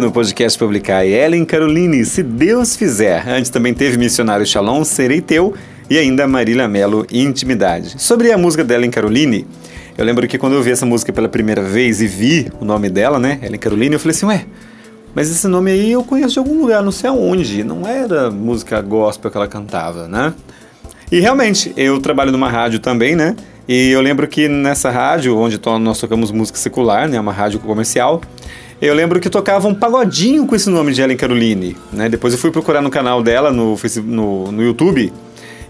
no 0.02 0.10
podcast 0.10 0.58
Publicar, 0.58 1.06
Ellen 1.06 1.44
Caroline, 1.44 2.04
se 2.04 2.24
Deus 2.24 2.74
fizer. 2.74 3.26
Antes 3.28 3.50
também 3.50 3.72
teve 3.72 3.96
Missionário 3.96 4.44
Shalom, 4.44 4.82
Serei 4.82 5.20
Teu 5.20 5.54
e 5.88 5.96
ainda 5.96 6.26
Marília 6.26 6.66
Melo, 6.66 7.06
Intimidade. 7.10 7.94
Sobre 8.02 8.32
a 8.32 8.36
música 8.36 8.64
da 8.64 8.74
Ellen 8.74 8.90
Caroline, 8.90 9.46
eu 9.96 10.04
lembro 10.04 10.26
que 10.26 10.36
quando 10.38 10.54
eu 10.54 10.62
vi 10.62 10.72
essa 10.72 10.84
música 10.84 11.12
pela 11.12 11.28
primeira 11.28 11.62
vez 11.62 12.02
e 12.02 12.08
vi 12.08 12.50
o 12.60 12.64
nome 12.64 12.90
dela, 12.90 13.20
né, 13.20 13.38
Ellen 13.42 13.60
Caroline, 13.60 13.94
eu 13.94 14.00
falei 14.00 14.16
assim, 14.16 14.26
ué, 14.26 14.44
mas 15.14 15.30
esse 15.30 15.46
nome 15.46 15.70
aí 15.70 15.92
eu 15.92 16.02
conheço 16.02 16.32
de 16.32 16.38
algum 16.40 16.60
lugar, 16.60 16.82
não 16.82 16.90
sei 16.90 17.08
aonde, 17.08 17.62
não 17.62 17.86
era 17.86 18.28
música 18.28 18.80
gospel 18.80 19.30
que 19.30 19.36
ela 19.36 19.46
cantava, 19.46 20.08
né? 20.08 20.34
E 21.12 21.20
realmente, 21.20 21.72
eu 21.76 22.00
trabalho 22.00 22.32
numa 22.32 22.50
rádio 22.50 22.80
também, 22.80 23.14
né? 23.14 23.36
E 23.68 23.90
eu 23.90 24.00
lembro 24.00 24.26
que 24.26 24.48
nessa 24.48 24.90
rádio, 24.90 25.36
onde 25.38 25.60
nós 25.80 26.00
tocamos 26.00 26.32
música 26.32 26.58
secular, 26.58 27.08
né? 27.08 27.20
Uma 27.20 27.32
rádio 27.32 27.60
comercial, 27.60 28.20
eu 28.82 28.94
lembro 28.94 29.20
que 29.20 29.30
tocava 29.30 29.68
um 29.68 29.74
pagodinho 29.74 30.44
com 30.44 30.56
esse 30.56 30.68
nome 30.68 30.92
de 30.92 31.00
Ellen 31.00 31.16
Caroline, 31.16 31.76
né? 31.92 32.08
Depois 32.08 32.34
eu 32.34 32.38
fui 32.38 32.50
procurar 32.50 32.82
no 32.82 32.90
canal 32.90 33.22
dela, 33.22 33.52
no, 33.52 33.76
no, 34.04 34.50
no 34.50 34.62
YouTube, 34.62 35.12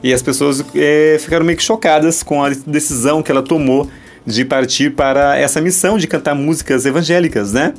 e 0.02 0.14
as 0.14 0.22
pessoas 0.22 0.64
eh, 0.74 1.18
ficaram 1.20 1.44
meio 1.44 1.58
que 1.58 1.62
chocadas 1.62 2.22
com 2.22 2.42
a 2.42 2.48
decisão 2.66 3.22
que 3.22 3.30
ela 3.30 3.42
tomou 3.42 3.86
de 4.24 4.46
partir 4.46 4.92
para 4.92 5.36
essa 5.36 5.60
missão 5.60 5.98
de 5.98 6.06
cantar 6.06 6.34
músicas 6.34 6.86
evangélicas, 6.86 7.52
né? 7.52 7.74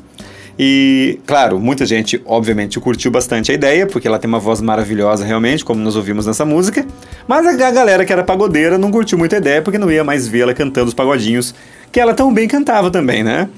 E, 0.58 1.20
claro, 1.26 1.60
muita 1.60 1.84
gente, 1.84 2.22
obviamente, 2.26 2.80
curtiu 2.80 3.10
bastante 3.10 3.52
a 3.52 3.56
ideia, 3.56 3.88
porque 3.88 4.08
ela 4.08 4.20
tem 4.20 4.28
uma 4.28 4.38
voz 4.38 4.62
maravilhosa, 4.62 5.26
realmente, 5.26 5.66
como 5.66 5.82
nós 5.82 5.96
ouvimos 5.96 6.28
nessa 6.28 6.46
música. 6.46 6.86
Mas 7.28 7.60
a 7.60 7.72
galera 7.72 8.06
que 8.06 8.14
era 8.14 8.24
pagodeira 8.24 8.78
não 8.78 8.92
curtiu 8.92 9.18
muito 9.18 9.34
a 9.34 9.40
ideia, 9.40 9.64
porque 9.64 9.80
não 9.80 9.92
ia 9.92 10.04
mais 10.04 10.28
vê-la 10.28 10.54
cantando 10.54 10.90
os 10.90 10.94
pagodinhos, 10.94 11.56
que 11.92 12.00
ela 12.00 12.14
tão 12.14 12.32
bem 12.32 12.48
cantava 12.48 12.92
também, 12.92 13.24
né? 13.24 13.50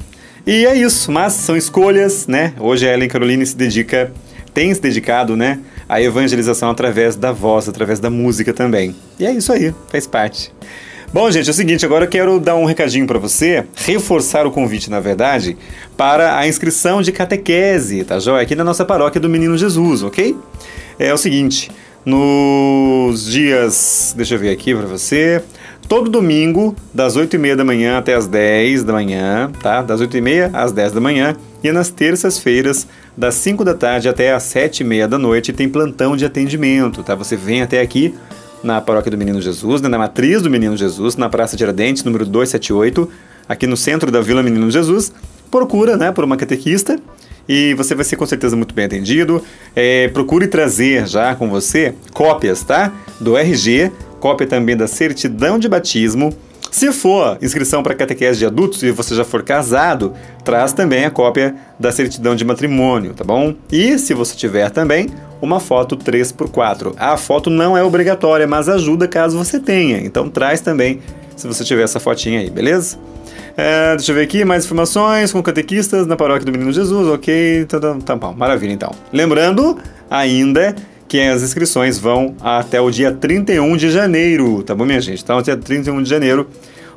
E 0.48 0.64
é 0.68 0.76
isso, 0.76 1.12
mas 1.12 1.34
são 1.34 1.58
escolhas, 1.58 2.28
né? 2.28 2.54
Hoje 2.60 2.88
a 2.88 2.94
Ellen 2.94 3.10
Caroline 3.10 3.44
se 3.44 3.58
dedica, 3.58 4.12
tem 4.54 4.72
se 4.72 4.80
dedicado, 4.80 5.36
né? 5.36 5.60
À 5.90 6.00
evangelização 6.00 6.70
através 6.70 7.16
da 7.16 7.32
voz, 7.32 7.68
através 7.68 8.00
da 8.00 8.12
música 8.12 8.54
também. 8.54 8.96
E 9.20 9.26
é 9.26 9.32
isso 9.32 9.52
aí, 9.52 9.74
faz 9.90 10.06
parte. 10.06 10.54
Bom, 11.12 11.32
gente, 11.32 11.48
é 11.48 11.52
o 11.52 11.54
seguinte, 11.54 11.84
agora 11.84 12.06
eu 12.06 12.10
quero 12.10 12.40
dar 12.40 12.56
um 12.56 12.66
recadinho 12.66 13.08
para 13.08 13.18
você, 13.18 13.66
reforçar 13.76 14.46
o 14.46 14.52
convite, 14.52 14.88
na 14.88 15.00
verdade, 15.00 15.58
para 15.98 16.38
a 16.38 16.48
inscrição 16.48 17.02
de 17.02 17.12
catequese, 17.12 18.04
tá 18.04 18.20
joia? 18.20 18.44
Aqui 18.44 18.54
na 18.54 18.64
nossa 18.64 18.86
paróquia 18.86 19.20
do 19.20 19.28
Menino 19.28 19.58
Jesus, 19.58 20.04
ok? 20.04 20.36
É 21.00 21.12
o 21.12 21.18
seguinte, 21.18 21.72
nos 22.06 23.26
dias, 23.26 24.14
deixa 24.16 24.36
eu 24.36 24.40
ver 24.40 24.52
aqui 24.52 24.76
para 24.76 24.86
você, 24.86 25.42
todo 25.88 26.10
domingo, 26.10 26.76
das 26.94 27.18
8h30 27.18 27.56
da 27.56 27.64
manhã 27.64 27.98
até 27.98 28.14
as 28.14 28.28
10 28.28 28.84
da 28.84 28.94
manhã, 28.94 29.52
tá? 29.62 29.82
Das 29.82 30.02
8h30 30.02 30.50
às 30.54 30.72
10 30.72 30.94
da 30.94 31.02
manhã, 31.02 31.36
e 31.64 31.72
nas 31.72 31.90
terças-feiras, 31.90 32.88
das 33.16 33.36
5 33.36 33.64
da 33.64 33.74
tarde 33.74 34.10
até 34.10 34.34
as 34.34 34.44
7h30 34.44 35.08
da 35.08 35.18
noite, 35.18 35.54
tem 35.54 35.70
plantão 35.70 36.16
de 36.16 36.26
atendimento, 36.26 37.04
tá? 37.04 37.16
Você 37.16 37.36
vem 37.36 37.62
até 37.62 37.82
aqui 37.82 38.14
na 38.64 38.82
paróquia 38.82 39.12
do 39.12 39.18
Menino 39.18 39.42
Jesus, 39.42 39.82
né, 39.82 39.88
na 39.88 39.98
matriz 39.98 40.42
do 40.42 40.50
Menino 40.50 40.76
Jesus, 40.76 41.16
na 41.16 41.30
Praça 41.30 41.56
Tiradentes, 41.56 42.04
número 42.04 42.26
278, 42.26 43.08
aqui 43.48 43.68
no 43.68 43.78
centro 43.78 44.12
da 44.12 44.22
Vila 44.22 44.42
Menino 44.42 44.70
Jesus. 44.72 45.14
Procura 45.52 45.96
né, 45.96 46.12
por 46.12 46.24
uma 46.24 46.36
catequista 46.36 47.00
e 47.48 47.76
você 47.76 47.94
vai 47.94 48.04
ser 48.04 48.16
com 48.16 48.26
certeza 48.26 48.56
muito 48.56 48.74
bem 48.74 48.86
atendido. 48.86 49.42
É, 49.76 50.08
procure 50.08 50.48
trazer 50.48 51.08
já 51.08 51.36
com 51.36 51.48
você 51.48 51.94
cópias 52.12 52.64
tá, 52.64 52.92
do 53.20 53.38
RG, 53.38 53.92
cópia 54.26 54.48
também 54.48 54.76
da 54.76 54.88
certidão 54.88 55.60
de 55.60 55.70
batismo. 55.70 56.34
Se 56.72 56.92
for 56.92 57.38
inscrição 57.44 57.84
para 57.84 57.94
catequese 57.94 58.40
de 58.40 58.46
adultos 58.48 58.82
e 58.82 58.90
você 58.90 59.14
já 59.14 59.24
for 59.24 59.44
casado, 59.44 60.14
traz 60.44 60.74
também 60.74 61.06
a 61.06 61.12
cópia 61.12 61.54
da 61.80 61.92
certidão 61.92 62.36
de 62.36 62.44
matrimônio, 62.44 63.14
tá 63.14 63.24
bom? 63.24 63.54
E 63.72 64.00
se 64.00 64.16
você 64.16 64.36
tiver 64.36 64.72
também 64.72 65.10
uma 65.40 65.60
foto 65.60 65.96
3x4. 65.96 66.96
A 66.98 67.16
foto 67.18 67.52
não 67.52 67.78
é 67.78 67.84
obrigatória, 67.84 68.48
mas 68.48 68.68
ajuda 68.68 69.08
caso 69.08 69.38
você 69.38 69.60
tenha. 69.60 70.00
Então 70.00 70.28
traz 70.28 70.60
também 70.60 71.02
se 71.36 71.46
você 71.46 71.64
tiver 71.64 71.84
essa 71.84 72.00
fotinha 72.00 72.40
aí, 72.40 72.50
beleza? 72.50 72.98
É, 73.56 73.96
deixa 73.96 74.12
eu 74.12 74.16
ver 74.16 74.24
aqui, 74.24 74.44
mais 74.44 74.66
informações 74.66 75.32
com 75.32 75.44
catequistas 75.44 76.08
na 76.08 76.16
paróquia 76.16 76.48
do 76.48 76.52
Menino 76.52 76.74
Jesus, 76.74 77.08
ok, 77.10 77.66
tá, 77.66 77.80
tá, 77.80 77.96
tá 78.04 78.16
bom, 78.16 78.34
maravilha 78.34 78.74
então. 78.74 78.92
Lembrando 79.14 79.78
ainda 80.10 80.76
que 81.08 81.20
as 81.22 81.44
inscrições 81.44 81.98
vão 81.98 82.36
até 82.42 82.82
o 82.82 82.90
dia 82.90 83.12
31 83.12 83.78
de 83.78 83.90
janeiro, 83.90 84.64
tá 84.64 84.74
bom, 84.74 84.86
minha 84.86 85.02
gente? 85.02 85.24
Então, 85.24 85.38
até 85.38 85.56
31 85.56 86.02
de 86.04 86.10
janeiro 86.10 86.48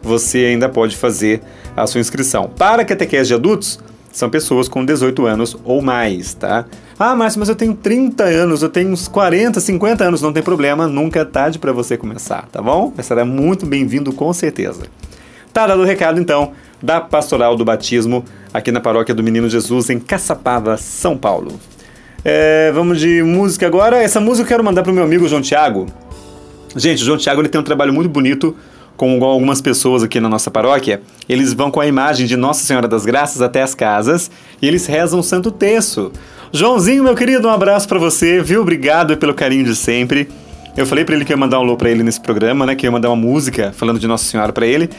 você 0.03 0.39
ainda 0.39 0.69
pode 0.69 0.97
fazer 0.97 1.43
a 1.77 1.87
sua 1.87 2.01
inscrição. 2.01 2.49
Para 2.57 2.85
catequese 2.85 3.29
de 3.29 3.35
adultos, 3.35 3.79
são 4.13 4.31
pessoas 4.31 4.69
com 4.69 4.85
18 4.85 5.27
anos 5.27 5.57
ou 5.65 5.83
mais, 5.83 6.35
tá? 6.35 6.65
Ah, 6.99 7.15
Márcio, 7.15 7.39
mas 7.41 7.49
eu 7.49 7.55
tenho 7.55 7.75
30 7.75 8.25
anos, 8.25 8.63
eu 8.63 8.69
tenho 8.69 8.91
uns 8.91 9.07
40, 9.07 9.61
50 9.61 10.05
anos, 10.05 10.23
não 10.23 10.33
tem 10.33 10.43
problema, 10.43 10.89
nunca 10.89 11.21
é 11.21 11.25
tarde 11.25 11.59
para 11.59 11.73
você 11.73 11.97
começar, 11.97 12.49
tá 12.51 12.61
bom? 12.61 12.93
Você 12.97 13.03
será 13.05 13.25
muito 13.25 13.67
bem-vindo 13.67 14.13
com 14.13 14.33
certeza. 14.33 14.83
Tá 15.53 15.67
dado 15.67 15.83
o 15.83 15.85
recado 15.85 16.21
então 16.21 16.53
da 16.83 17.01
Pastoral 17.01 17.57
do 17.57 17.65
Batismo 17.65 18.25
aqui 18.53 18.73
na 18.73 18.81
Paróquia 18.81 19.15
do 19.15 19.23
Menino 19.23 19.49
Jesus 19.49 19.91
em 19.91 19.99
Caçapava, 19.99 20.77
São 20.77 21.17
Paulo. 21.17 21.59
É, 22.25 22.73
vamos 22.73 22.99
de 22.99 23.23
música 23.23 23.67
agora. 23.67 24.03
Essa 24.03 24.21
música 24.21 24.45
eu 24.45 24.49
quero 24.49 24.65
mandar 24.65 24.83
pro 24.83 24.93
meu 24.93 25.05
amigo 25.05 25.29
João 25.29 25.41
Tiago. 25.41 25.87
Gente, 26.77 27.03
o 27.03 27.05
João 27.05 27.17
Tiago 27.17 27.41
ele 27.41 27.49
tem 27.49 27.61
um 27.61 27.65
trabalho 27.65 27.93
muito 27.93 28.09
bonito 28.09 28.57
com 28.97 29.23
algumas 29.25 29.61
pessoas 29.61 30.03
aqui 30.03 30.19
na 30.19 30.29
nossa 30.29 30.51
paróquia. 30.51 31.01
Eles 31.29 31.53
vão 31.53 31.71
com 31.71 31.81
a 31.81 31.87
imagem 31.87 32.27
de 32.27 32.37
Nossa 32.37 32.65
Senhora 32.65 32.89
das 32.89 33.07
Graças 33.07 33.41
até 33.41 33.63
as 33.63 33.75
casas 33.75 34.31
e 34.61 34.67
eles 34.67 34.87
rezam 34.87 35.21
o 35.21 35.23
Santo 35.23 35.53
Terço. 35.53 36.11
Joãozinho, 36.53 37.05
meu 37.05 37.15
querido, 37.15 37.47
um 37.47 37.51
abraço 37.51 37.87
para 37.87 37.99
você, 37.99 38.43
viu? 38.43 38.63
Obrigado 38.63 39.17
pelo 39.17 39.33
carinho 39.33 39.65
de 39.65 39.77
sempre. 39.77 40.29
Eu 40.77 40.87
falei 40.87 41.05
para 41.05 41.15
ele 41.15 41.25
que 41.25 41.33
ia 41.33 41.37
mandar 41.37 41.59
um 41.59 41.63
alô 41.63 41.77
para 41.77 41.91
ele 41.91 42.03
nesse 42.03 42.21
programa, 42.21 42.67
né? 42.67 42.75
Que 42.75 42.87
ia 42.87 42.91
mandar 42.91 43.09
uma 43.09 43.17
música 43.17 43.73
falando 43.77 44.01
de 44.01 44.07
Nossa 44.09 44.25
Senhora 44.25 44.53
para 44.53 44.67
ele. 44.67 44.91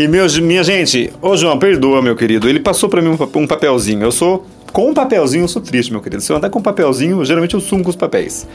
E 0.00 0.08
meus, 0.08 0.38
minha 0.38 0.64
gente, 0.64 1.12
ô 1.20 1.36
João, 1.36 1.58
perdoa, 1.58 2.00
meu 2.00 2.16
querido. 2.16 2.48
Ele 2.48 2.58
passou 2.58 2.88
para 2.88 3.02
mim 3.02 3.10
um, 3.10 3.46
papelzinho. 3.46 4.02
Eu 4.02 4.10
sou 4.10 4.46
com 4.72 4.88
um 4.88 4.94
papelzinho, 4.94 5.44
eu 5.44 5.48
sou 5.48 5.60
triste, 5.60 5.92
meu 5.92 6.00
querido. 6.00 6.22
Se 6.22 6.32
eu 6.32 6.38
andar 6.38 6.48
com 6.48 6.58
um 6.58 6.62
papelzinho, 6.62 7.22
geralmente 7.22 7.52
eu 7.52 7.60
sumo 7.60 7.84
com 7.84 7.90
os 7.90 7.96
papéis. 7.96 8.48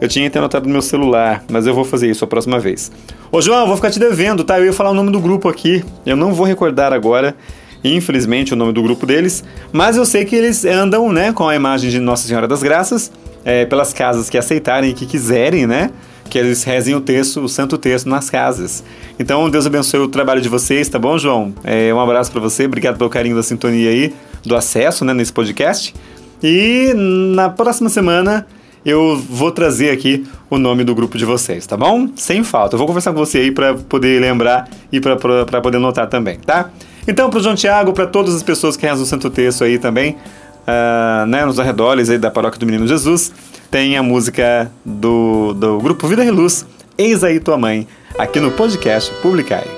Eu 0.00 0.08
tinha 0.08 0.28
ter 0.28 0.40
anotado 0.40 0.66
no 0.66 0.72
meu 0.72 0.82
celular, 0.82 1.44
mas 1.48 1.68
eu 1.68 1.72
vou 1.72 1.84
fazer 1.84 2.10
isso 2.10 2.24
a 2.24 2.26
próxima 2.26 2.58
vez. 2.58 2.90
Ô 3.30 3.40
João, 3.40 3.64
vou 3.68 3.76
ficar 3.76 3.92
te 3.92 4.00
devendo, 4.00 4.42
tá? 4.42 4.58
Eu 4.58 4.64
ia 4.64 4.72
falar 4.72 4.90
o 4.90 4.94
nome 4.94 5.12
do 5.12 5.20
grupo 5.20 5.48
aqui. 5.48 5.84
Eu 6.04 6.16
não 6.16 6.34
vou 6.34 6.44
recordar 6.44 6.92
agora 6.92 7.36
infelizmente, 7.84 8.52
o 8.52 8.56
nome 8.56 8.72
do 8.72 8.82
grupo 8.82 9.06
deles, 9.06 9.44
mas 9.70 9.96
eu 9.96 10.04
sei 10.04 10.24
que 10.24 10.34
eles 10.34 10.64
andam, 10.64 11.12
né, 11.12 11.32
com 11.32 11.48
a 11.48 11.54
imagem 11.54 11.88
de 11.90 12.00
Nossa 12.00 12.26
Senhora 12.26 12.48
das 12.48 12.60
Graças, 12.60 13.12
é, 13.44 13.64
pelas 13.66 13.92
casas 13.92 14.28
que 14.28 14.36
aceitarem 14.36 14.90
e 14.90 14.94
que 14.94 15.06
quiserem, 15.06 15.64
né, 15.64 15.92
que 16.28 16.38
eles 16.38 16.64
rezem 16.64 16.94
o 16.94 17.00
texto, 17.00 17.40
o 17.40 17.48
santo 17.48 17.78
texto 17.78 18.08
nas 18.08 18.28
casas. 18.30 18.84
Então, 19.18 19.48
Deus 19.50 19.66
abençoe 19.66 20.00
o 20.00 20.08
trabalho 20.08 20.40
de 20.40 20.48
vocês, 20.48 20.88
tá 20.88 20.98
bom, 20.98 21.18
João? 21.18 21.54
É, 21.64 21.92
um 21.92 22.00
abraço 22.00 22.30
para 22.30 22.40
você, 22.40 22.66
obrigado 22.66 22.96
pelo 22.98 23.10
carinho 23.10 23.36
da 23.36 23.42
sintonia 23.42 23.90
aí, 23.90 24.14
do 24.44 24.54
acesso, 24.54 25.04
né, 25.04 25.12
nesse 25.14 25.32
podcast. 25.32 25.94
E 26.42 26.92
na 26.94 27.48
próxima 27.50 27.88
semana 27.88 28.46
eu 28.84 29.16
vou 29.16 29.50
trazer 29.50 29.90
aqui 29.90 30.26
o 30.48 30.56
nome 30.56 30.84
do 30.84 30.94
grupo 30.94 31.18
de 31.18 31.24
vocês, 31.24 31.66
tá 31.66 31.76
bom? 31.76 32.08
Sem 32.16 32.44
falta. 32.44 32.74
Eu 32.74 32.78
vou 32.78 32.86
conversar 32.86 33.12
com 33.12 33.18
você 33.18 33.38
aí 33.38 33.50
para 33.50 33.74
poder 33.74 34.20
lembrar 34.20 34.68
e 34.90 35.00
para 35.00 35.60
poder 35.60 35.78
notar 35.78 36.06
também, 36.06 36.38
tá? 36.38 36.70
Então, 37.06 37.28
para 37.28 37.38
o 37.38 37.42
João 37.42 37.54
Tiago, 37.54 37.92
para 37.92 38.06
todas 38.06 38.34
as 38.34 38.42
pessoas 38.42 38.76
que 38.76 38.86
rezam 38.86 39.02
o 39.02 39.06
Santo 39.06 39.30
Texto 39.30 39.64
aí 39.64 39.78
também, 39.78 40.16
uh, 40.68 41.26
né, 41.26 41.44
nos 41.44 41.58
arredores 41.58 42.10
aí 42.10 42.18
da 42.18 42.30
Paróquia 42.30 42.58
do 42.60 42.66
Menino 42.66 42.86
Jesus, 42.86 43.32
tem 43.70 43.96
a 43.96 44.02
música 44.02 44.70
do, 44.84 45.52
do 45.54 45.78
grupo 45.78 46.06
Vida 46.06 46.22
Reluz, 46.22 46.66
Eis 46.96 47.22
aí 47.22 47.38
tua 47.38 47.56
mãe, 47.56 47.86
aqui 48.18 48.40
no 48.40 48.50
podcast 48.50 49.12
Publicai. 49.22 49.77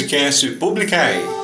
Podcast 0.00 0.56
Publicai. 0.56 1.39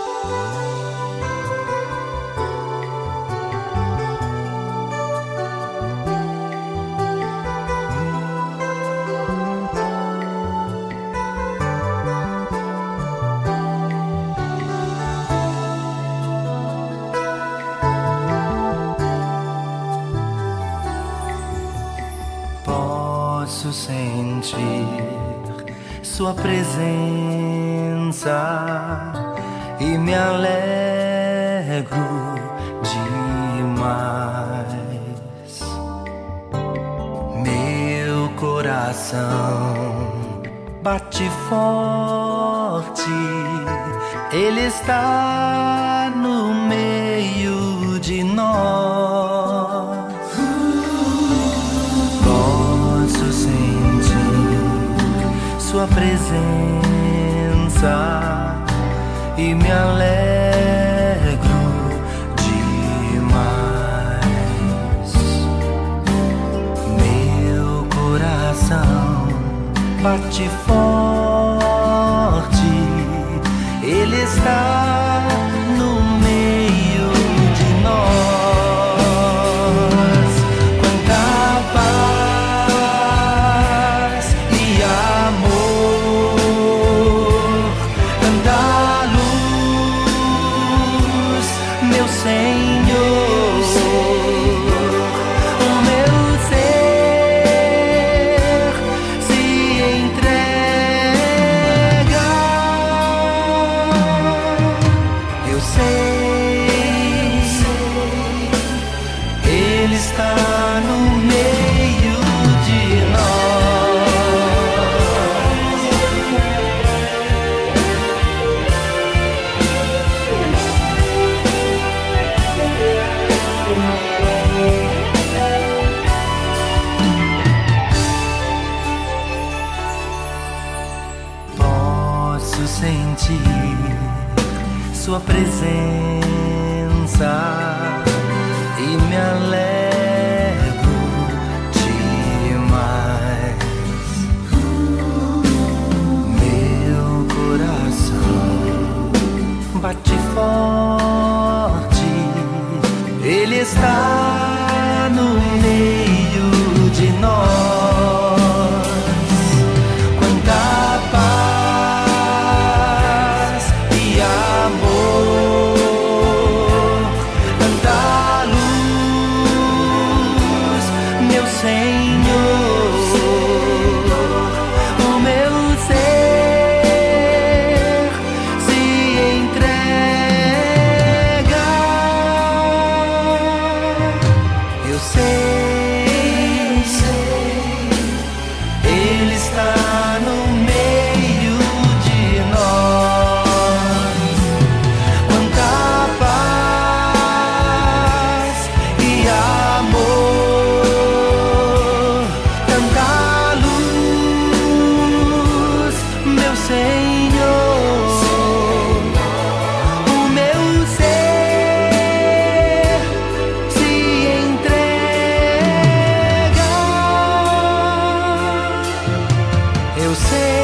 Say. 220.16 220.55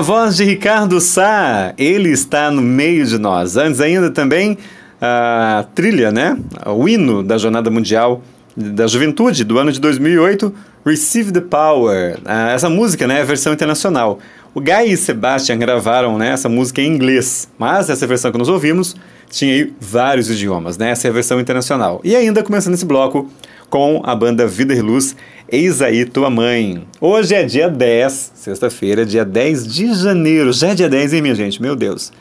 Na 0.00 0.04
voz 0.04 0.34
de 0.34 0.44
Ricardo 0.44 0.98
Sá, 0.98 1.74
ele 1.76 2.08
está 2.08 2.50
no 2.50 2.62
meio 2.62 3.04
de 3.04 3.18
nós. 3.18 3.58
Antes 3.58 3.82
ainda 3.82 4.10
também 4.10 4.56
a 4.98 5.66
trilha, 5.74 6.10
né? 6.10 6.38
O 6.64 6.88
hino 6.88 7.22
da 7.22 7.36
Jornada 7.36 7.70
Mundial 7.70 8.22
da 8.56 8.86
Juventude 8.86 9.44
do 9.44 9.58
ano 9.58 9.70
de 9.70 9.78
2008, 9.78 10.54
Receive 10.86 11.30
the 11.30 11.42
Power. 11.42 12.18
Ah, 12.24 12.52
essa 12.52 12.70
música, 12.70 13.06
né, 13.06 13.18
é 13.18 13.20
a 13.20 13.26
versão 13.26 13.52
internacional. 13.52 14.18
O 14.54 14.60
Guy 14.60 14.90
e 14.90 14.96
Sebastian 14.96 15.58
gravaram 15.58 16.16
né, 16.16 16.32
essa 16.32 16.48
música 16.48 16.80
em 16.80 16.86
inglês, 16.86 17.46
mas 17.58 17.90
essa 17.90 18.06
versão 18.06 18.32
que 18.32 18.38
nós 18.38 18.48
ouvimos 18.48 18.96
tinha 19.28 19.52
aí 19.52 19.72
vários 19.78 20.30
idiomas, 20.30 20.78
né? 20.78 20.92
Essa 20.92 21.08
é 21.08 21.10
a 21.10 21.12
versão 21.12 21.38
internacional. 21.38 22.00
E 22.02 22.16
ainda 22.16 22.42
começando 22.42 22.72
esse 22.72 22.86
bloco 22.86 23.30
com 23.68 24.02
a 24.04 24.14
banda 24.16 24.46
Vida 24.48 24.74
e 24.74 24.80
Luz, 24.80 25.14
Eis 25.52 25.82
aí 25.82 26.04
tua 26.04 26.30
mãe. 26.30 26.84
Hoje 27.00 27.34
é 27.34 27.42
dia 27.42 27.68
10, 27.68 28.32
sexta-feira, 28.36 29.04
dia 29.04 29.24
10 29.24 29.66
de 29.66 29.92
janeiro. 29.94 30.52
Já 30.52 30.68
é 30.68 30.74
dia 30.76 30.88
10, 30.88 31.14
hein, 31.14 31.22
minha 31.22 31.34
gente? 31.34 31.60
Meu 31.60 31.74
Deus. 31.74 32.12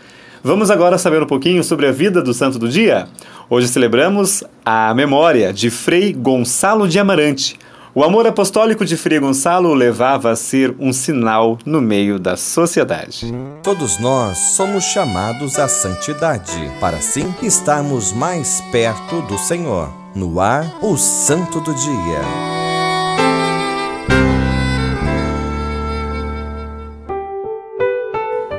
Vamos 0.43 0.71
agora 0.71 0.97
saber 0.97 1.21
um 1.21 1.27
pouquinho 1.27 1.63
sobre 1.63 1.85
a 1.85 1.91
vida 1.91 2.23
do 2.23 2.33
santo 2.33 2.57
do 2.57 2.67
dia? 2.67 3.07
Hoje 3.47 3.67
celebramos 3.67 4.43
a 4.65 4.91
memória 4.95 5.53
de 5.53 5.69
Frei 5.69 6.11
Gonçalo 6.11 6.87
de 6.87 6.97
Amarante. 6.97 7.59
O 7.93 8.03
amor 8.03 8.25
apostólico 8.25 8.83
de 8.83 8.97
Frei 8.97 9.19
Gonçalo 9.19 9.69
o 9.69 9.75
levava 9.75 10.31
a 10.31 10.35
ser 10.35 10.73
um 10.79 10.91
sinal 10.91 11.59
no 11.63 11.79
meio 11.79 12.17
da 12.17 12.35
sociedade. 12.35 13.31
Todos 13.61 13.99
nós 13.99 14.39
somos 14.55 14.85
chamados 14.85 15.59
à 15.59 15.67
santidade, 15.67 16.71
para 16.79 16.97
assim 16.97 17.31
estarmos 17.43 18.11
mais 18.11 18.59
perto 18.71 19.21
do 19.23 19.37
Senhor. 19.37 19.93
No 20.15 20.39
ar, 20.39 20.79
o 20.81 20.97
Santo 20.97 21.59
do 21.61 21.75
Dia. 21.75 22.68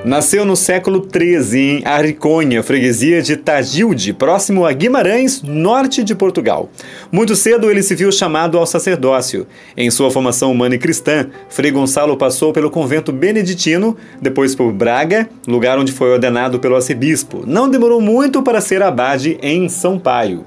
Nasceu 0.03 0.47
no 0.47 0.57
século 0.57 1.07
XIII 1.07 1.61
em 1.61 1.83
Arriconha, 1.85 2.63
freguesia 2.63 3.21
de 3.21 3.37
Tagilde, 3.37 4.15
próximo 4.15 4.65
a 4.65 4.73
Guimarães, 4.73 5.43
norte 5.43 6.03
de 6.03 6.15
Portugal. 6.15 6.71
Muito 7.13 7.37
cedo 7.37 7.71
ele 7.71 7.83
se 7.83 7.95
viu 7.95 8.11
chamado 8.11 8.57
ao 8.57 8.65
sacerdócio. 8.65 9.47
Em 9.77 9.91
sua 9.91 10.11
formação 10.11 10.51
humana 10.51 10.75
e 10.75 10.79
cristã, 10.79 11.29
Frei 11.51 11.71
Gonçalo 11.71 12.17
passou 12.17 12.51
pelo 12.51 12.71
convento 12.71 13.13
beneditino, 13.13 13.95
depois 14.23 14.55
por 14.55 14.73
Braga, 14.73 15.29
lugar 15.47 15.79
onde 15.79 15.93
foi 15.93 16.11
ordenado 16.11 16.59
pelo 16.59 16.77
arcebispo. 16.77 17.45
Não 17.47 17.69
demorou 17.69 18.01
muito 18.01 18.43
para 18.43 18.63
ser 18.63 18.83
abade 18.83 19.39
em 19.43 19.69
São 19.69 19.99
Paio. 19.99 20.47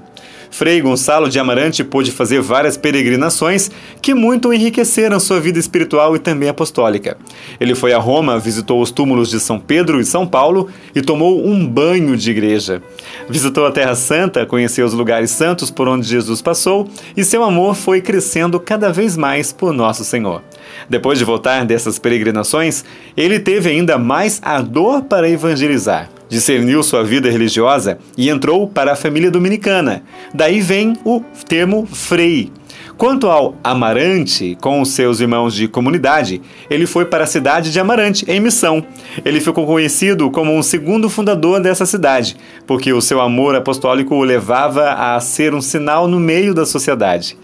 Frei 0.54 0.80
Gonçalo 0.80 1.28
de 1.28 1.36
Amarante 1.36 1.82
pôde 1.82 2.12
fazer 2.12 2.40
várias 2.40 2.76
peregrinações 2.76 3.72
que 4.00 4.14
muito 4.14 4.54
enriqueceram 4.54 5.18
sua 5.18 5.40
vida 5.40 5.58
espiritual 5.58 6.14
e 6.14 6.20
também 6.20 6.48
apostólica. 6.48 7.16
Ele 7.58 7.74
foi 7.74 7.92
a 7.92 7.98
Roma, 7.98 8.38
visitou 8.38 8.80
os 8.80 8.92
túmulos 8.92 9.28
de 9.28 9.40
São 9.40 9.58
Pedro 9.58 10.00
e 10.00 10.04
São 10.04 10.24
Paulo 10.24 10.68
e 10.94 11.02
tomou 11.02 11.44
um 11.44 11.66
banho 11.66 12.16
de 12.16 12.30
igreja. 12.30 12.80
Visitou 13.28 13.66
a 13.66 13.72
Terra 13.72 13.96
Santa, 13.96 14.46
conheceu 14.46 14.86
os 14.86 14.94
lugares 14.94 15.32
santos 15.32 15.72
por 15.72 15.88
onde 15.88 16.06
Jesus 16.06 16.40
passou 16.40 16.88
e 17.16 17.24
seu 17.24 17.42
amor 17.42 17.74
foi 17.74 18.00
crescendo 18.00 18.60
cada 18.60 18.92
vez 18.92 19.16
mais 19.16 19.52
por 19.52 19.72
Nosso 19.72 20.04
Senhor. 20.04 20.40
Depois 20.88 21.18
de 21.18 21.24
voltar 21.24 21.64
dessas 21.64 21.98
peregrinações, 21.98 22.84
ele 23.16 23.40
teve 23.40 23.70
ainda 23.70 23.98
mais 23.98 24.38
ardor 24.40 25.02
para 25.02 25.28
evangelizar 25.28 26.13
discerniu 26.28 26.82
sua 26.82 27.04
vida 27.04 27.30
religiosa 27.30 27.98
e 28.16 28.28
entrou 28.28 28.66
para 28.66 28.92
a 28.92 28.96
família 28.96 29.30
dominicana. 29.30 30.02
Daí 30.32 30.60
vem 30.60 30.94
o 31.04 31.20
termo 31.48 31.86
frei. 31.86 32.50
Quanto 32.96 33.28
ao 33.28 33.56
Amarante, 33.62 34.56
com 34.60 34.84
seus 34.84 35.18
irmãos 35.18 35.52
de 35.54 35.66
comunidade, 35.66 36.40
ele 36.70 36.86
foi 36.86 37.04
para 37.04 37.24
a 37.24 37.26
cidade 37.26 37.72
de 37.72 37.80
Amarante, 37.80 38.24
em 38.28 38.38
missão. 38.38 38.84
Ele 39.24 39.40
ficou 39.40 39.66
conhecido 39.66 40.30
como 40.30 40.56
um 40.56 40.62
segundo 40.62 41.10
fundador 41.10 41.60
dessa 41.60 41.86
cidade, 41.86 42.36
porque 42.66 42.92
o 42.92 43.00
seu 43.00 43.20
amor 43.20 43.56
apostólico 43.56 44.14
o 44.14 44.22
levava 44.22 44.92
a 44.92 45.18
ser 45.18 45.54
um 45.54 45.60
sinal 45.60 46.06
no 46.06 46.20
meio 46.20 46.54
da 46.54 46.64
sociedade 46.64 47.36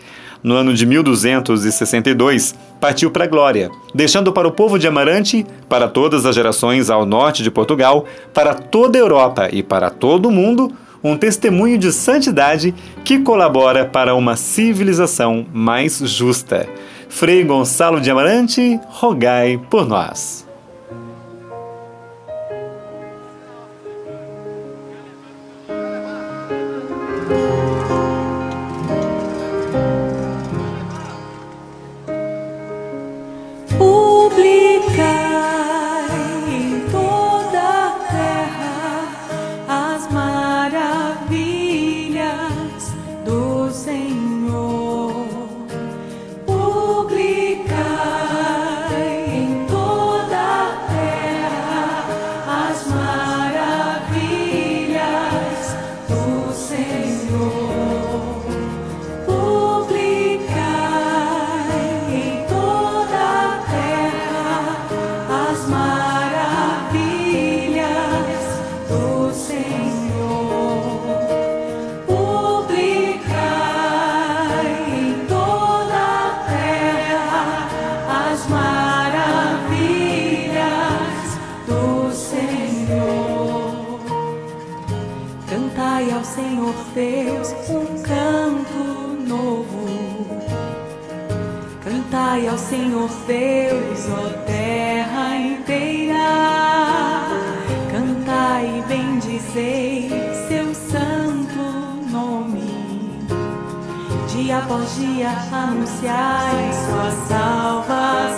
no 0.43 0.55
ano 0.55 0.73
de 0.75 0.87
1262, 0.87 2.55
partiu 2.81 3.11
para 3.11 3.25
a 3.25 3.27
Glória, 3.27 3.71
deixando 3.95 4.33
para 4.33 4.49
o 4.49 4.53
povo 4.53 4.79
de 4.79 4.87
Amarante, 4.87 5.47
para 5.69 5.89
todas 5.89 6.27
as 6.27 6.35
gerações 6.35 6.91
ao 6.91 7.05
norte 7.05 7.43
de 7.43 7.51
Portugal, 7.51 8.05
para 8.33 8.55
toda 8.55 8.99
a 8.99 9.01
Europa 9.01 9.49
e 9.53 9.63
para 9.63 9.91
todo 9.91 10.29
o 10.29 10.33
mundo, 10.33 10.73
um 11.03 11.17
testemunho 11.17 11.79
de 11.79 11.93
santidade 11.93 12.75
que 13.05 13.19
colabora 13.21 13.85
para 13.85 14.15
uma 14.15 14.37
civilização 14.37 15.47
mais 15.53 15.99
justa. 15.99 16.69
Frei 17.09 17.43
Gonçalo 17.43 18.01
de 18.01 18.11
Amarante, 18.11 18.79
rogai 18.89 19.59
por 19.71 19.87
nós. 19.87 20.47
ao 92.51 92.59
Senhor 92.59 93.09
Deus, 93.29 94.09
ó 94.11 94.29
terra 94.45 95.37
inteira. 95.37 96.17
Cantai 97.93 98.79
e 98.79 98.83
bendizei 98.89 100.11
seu 100.49 100.75
santo 100.75 101.63
nome. 102.11 103.21
Dia 104.29 104.59
após 104.59 104.97
dia 104.97 105.31
anunciai 105.53 106.73
sua 106.73 107.11
salvação. 107.29 108.30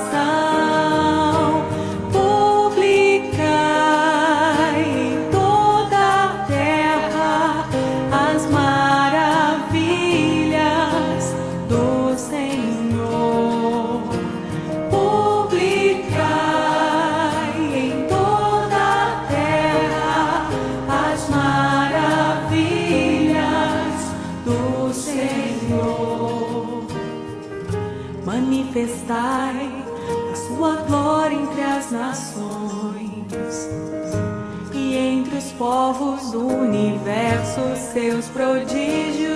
seus 37.92 38.26
prodígios. 38.28 39.32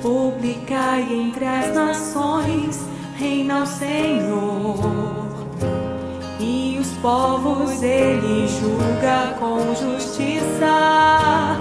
Publicai 0.00 1.02
entre 1.12 1.44
as 1.44 1.74
nações, 1.74 2.80
reina 3.16 3.62
o 3.62 3.66
Senhor. 3.66 4.76
E 6.38 6.78
os 6.80 6.88
povos 6.98 7.82
ele 7.82 8.46
julga 8.48 9.34
com 9.38 9.74
justiça 9.74 11.51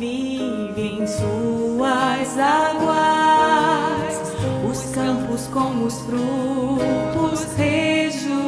vive 0.00 0.80
em 0.80 1.06
suas 1.06 2.38
águas, 2.38 4.14
os 4.70 4.94
campos 4.94 5.46
com 5.48 5.84
os 5.84 6.00
frutos 6.00 7.44
rejubilem 7.54 8.38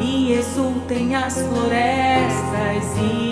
e 0.00 0.32
exultem 0.32 1.14
as 1.14 1.34
florestas 1.34 2.96
e 3.02 3.25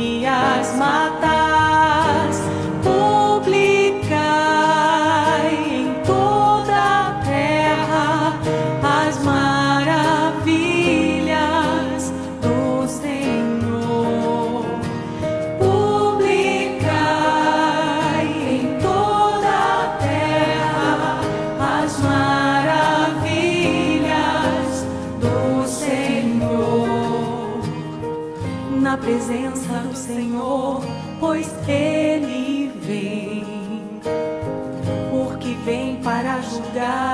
para 36.75 37.14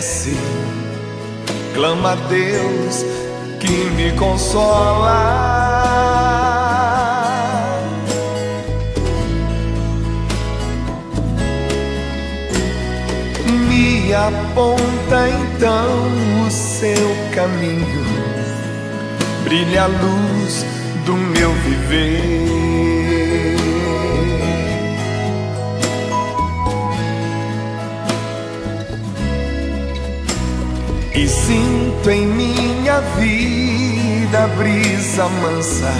Entristece, 0.00 0.34
clama 1.74 2.12
a 2.12 2.14
Deus 2.14 3.04
que 3.60 3.90
me 3.96 4.12
consola. 4.12 5.50
Me 13.68 14.14
aponta 14.14 15.28
então 15.28 16.46
o 16.46 16.50
seu 16.50 17.16
caminho, 17.34 18.04
brilha 19.44 19.84
a 19.84 19.86
luz 19.86 20.64
do 21.04 21.12
meu 21.12 21.52
viver. 21.52 22.59
E 31.20 31.28
sinto 31.28 32.10
em 32.10 32.26
minha 32.26 32.98
vida 33.18 34.46
brisa 34.56 35.28
mansa 35.28 35.92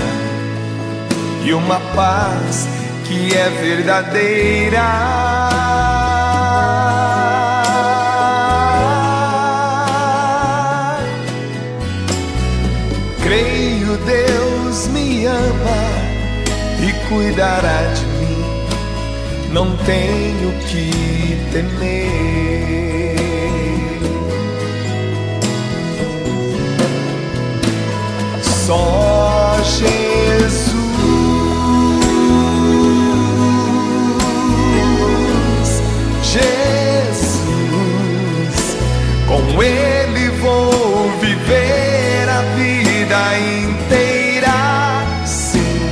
e 1.44 1.52
uma 1.52 1.78
paz 1.94 2.66
que 3.04 3.36
é 3.36 3.50
verdadeira. 3.60 4.80
Creio 13.22 13.98
Deus 13.98 14.86
me 14.86 15.26
ama 15.26 15.82
e 16.82 17.08
cuidará 17.10 17.82
de 17.92 18.06
mim, 18.06 18.44
não 19.52 19.76
tenho 19.84 20.50
que 20.66 21.36
temer. 21.52 22.39
Só 28.70 29.58
Jesus, 29.64 30.70
Jesus, 36.22 37.40
com 39.26 39.60
Ele 39.60 40.28
vou 40.40 41.10
viver 41.20 42.28
a 42.28 42.42
vida 42.54 43.18
inteira. 43.40 44.54
Sim, 45.26 45.90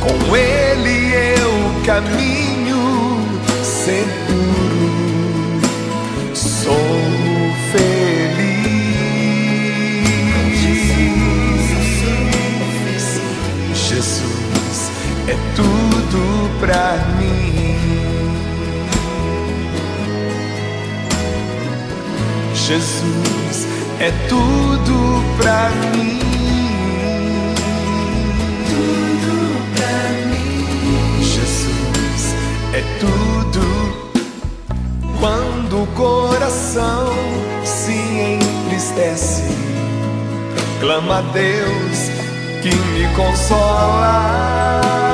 com 0.00 0.36
Ele 0.36 1.14
eu 1.14 1.82
caminho 1.86 3.26
seguro, 3.62 4.13
pra 16.60 16.96
mim. 17.18 17.44
Jesus 22.54 23.66
é 24.00 24.10
tudo 24.28 25.22
pra 25.36 25.70
mim. 25.92 26.20
Tudo 28.70 29.34
pra 29.76 29.98
mim. 30.30 31.22
Jesus 31.22 32.22
é 32.72 32.82
tudo. 33.00 33.64
Quando 35.20 35.82
o 35.82 35.86
coração 35.88 37.12
se 37.64 37.92
entristece, 37.92 39.44
clama 40.80 41.18
a 41.18 41.22
Deus 41.22 42.10
que 42.62 42.74
me 42.74 43.06
consola. 43.14 45.13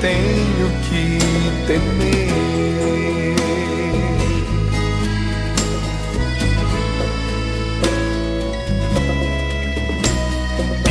Tenho 0.00 0.70
que 0.88 1.18
temer. 1.66 2.30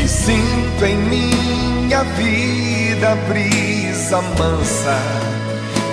E 0.01 0.07
sinto 0.07 0.85
em 0.85 0.97
minha 0.97 2.03
vida 2.03 3.15
brisa 3.27 4.21
mansa 4.21 4.97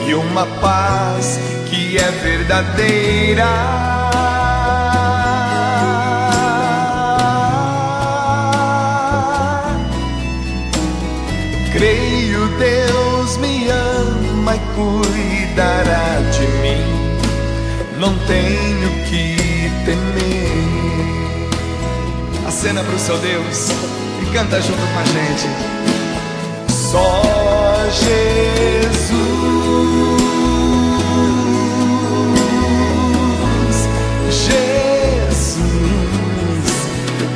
e 0.07 0.15
uma 0.15 0.47
paz 0.61 1.41
que 1.69 1.97
é 1.99 2.11
verdadeira. 2.11 3.96
Cuidará 14.77 16.21
de 16.31 16.47
mim. 16.61 16.85
Não 17.99 18.15
tenho 18.27 18.91
que 19.07 19.73
temer. 19.87 21.49
Acena 22.47 22.85
pro 22.85 22.99
seu 22.99 23.19
Deus 23.19 23.71
e 24.23 24.27
canta 24.33 24.61
junto 24.61 24.79
com 24.79 24.99
a 24.99 25.05
gente. 25.05 25.49
Só 26.69 27.23
Jesus, 27.91 28.37
Jesus, 34.31 35.57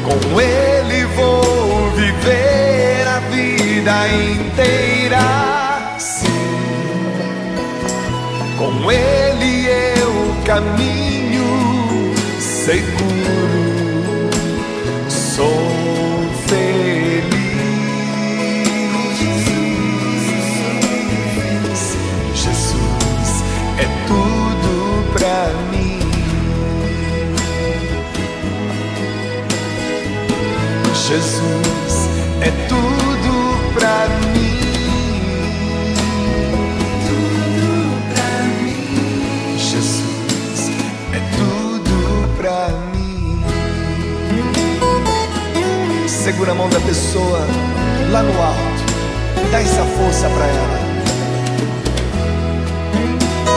com 0.05 0.41
Ele 0.41 1.07
vou 1.17 1.91
viver 1.93 3.09
a 3.09 3.19
vida 3.31 4.09
inteira. 4.09 5.50
Com 8.61 8.93
Ele 8.93 9.69
eu 9.69 10.45
caminho 10.45 12.13
seguro. 12.39 13.01
Sou 15.09 16.29
feliz. 16.47 17.31
Jesus 22.35 23.45
é 23.79 23.87
tudo 24.07 25.11
pra 25.15 25.55
mim. 25.73 26.01
Jesus 31.09 31.80
Segura 46.31 46.53
a 46.53 46.55
mão 46.55 46.69
da 46.69 46.79
pessoa 46.79 47.41
lá 48.13 48.23
no 48.23 48.41
alto. 48.41 48.85
Dá 49.51 49.61
essa 49.61 49.83
força 49.83 50.29
pra 50.29 50.47
ela. 50.47 50.79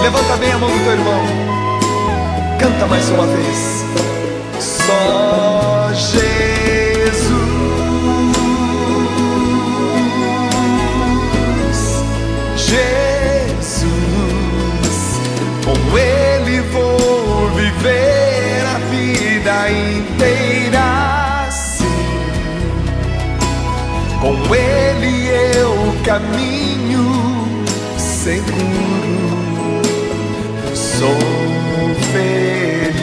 Levanta 0.01 0.37
bem 0.37 0.51
a 0.51 0.57
mão 0.57 0.71
do 0.71 0.83
teu 0.83 0.93
irmão. 0.93 1.21
Canta 2.59 2.87
mais 2.87 3.07
uma 3.11 3.27
vez. 3.27 3.85
Só 4.59 5.52
Com 24.53 24.57
Ele 24.57 25.29
eu 25.57 25.73
caminho 26.05 27.07
seguro. 27.97 28.61
Sou 30.75 31.17
feliz. 32.11 32.93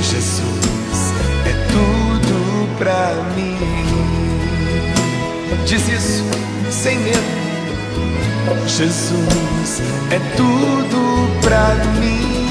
Jesus 0.00 1.12
é 1.44 1.52
tudo 1.68 2.68
pra 2.78 3.12
mim. 3.36 3.58
Diz 5.66 5.86
isso 5.88 6.24
sem 6.70 6.98
medo. 7.00 7.20
Jesus 8.66 9.82
é 10.10 10.18
tudo 10.38 11.28
pra 11.42 11.74
mim. 12.00 12.45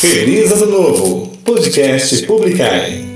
Feliz 0.00 0.52
Ano 0.52 0.66
Novo, 0.66 1.32
podcast 1.42 2.26
Publicai. 2.26 3.15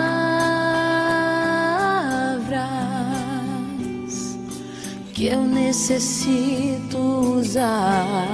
eu 5.31 5.43
necessito 5.43 6.97
usar, 7.37 8.27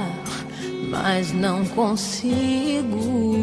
mas 0.90 1.32
não 1.32 1.64
consigo. 1.66 3.38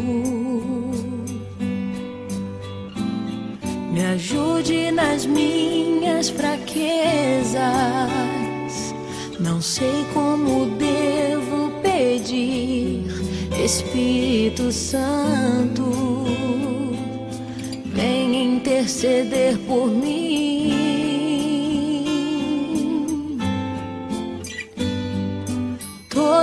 Me 3.90 4.04
ajude 4.12 4.90
nas 4.90 5.24
minhas 5.24 6.28
fraquezas. 6.28 7.62
Não 9.40 9.62
sei 9.62 10.04
como 10.12 10.66
devo 10.76 11.70
pedir, 11.80 13.06
Espírito 13.64 14.70
Santo, 14.70 16.24
vem 17.86 18.56
interceder 18.56 19.56
por 19.66 19.88
mim. 19.88 20.55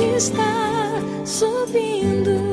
está 0.00 1.00
subindo. 1.24 2.52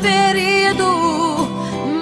ferido, 0.00 1.48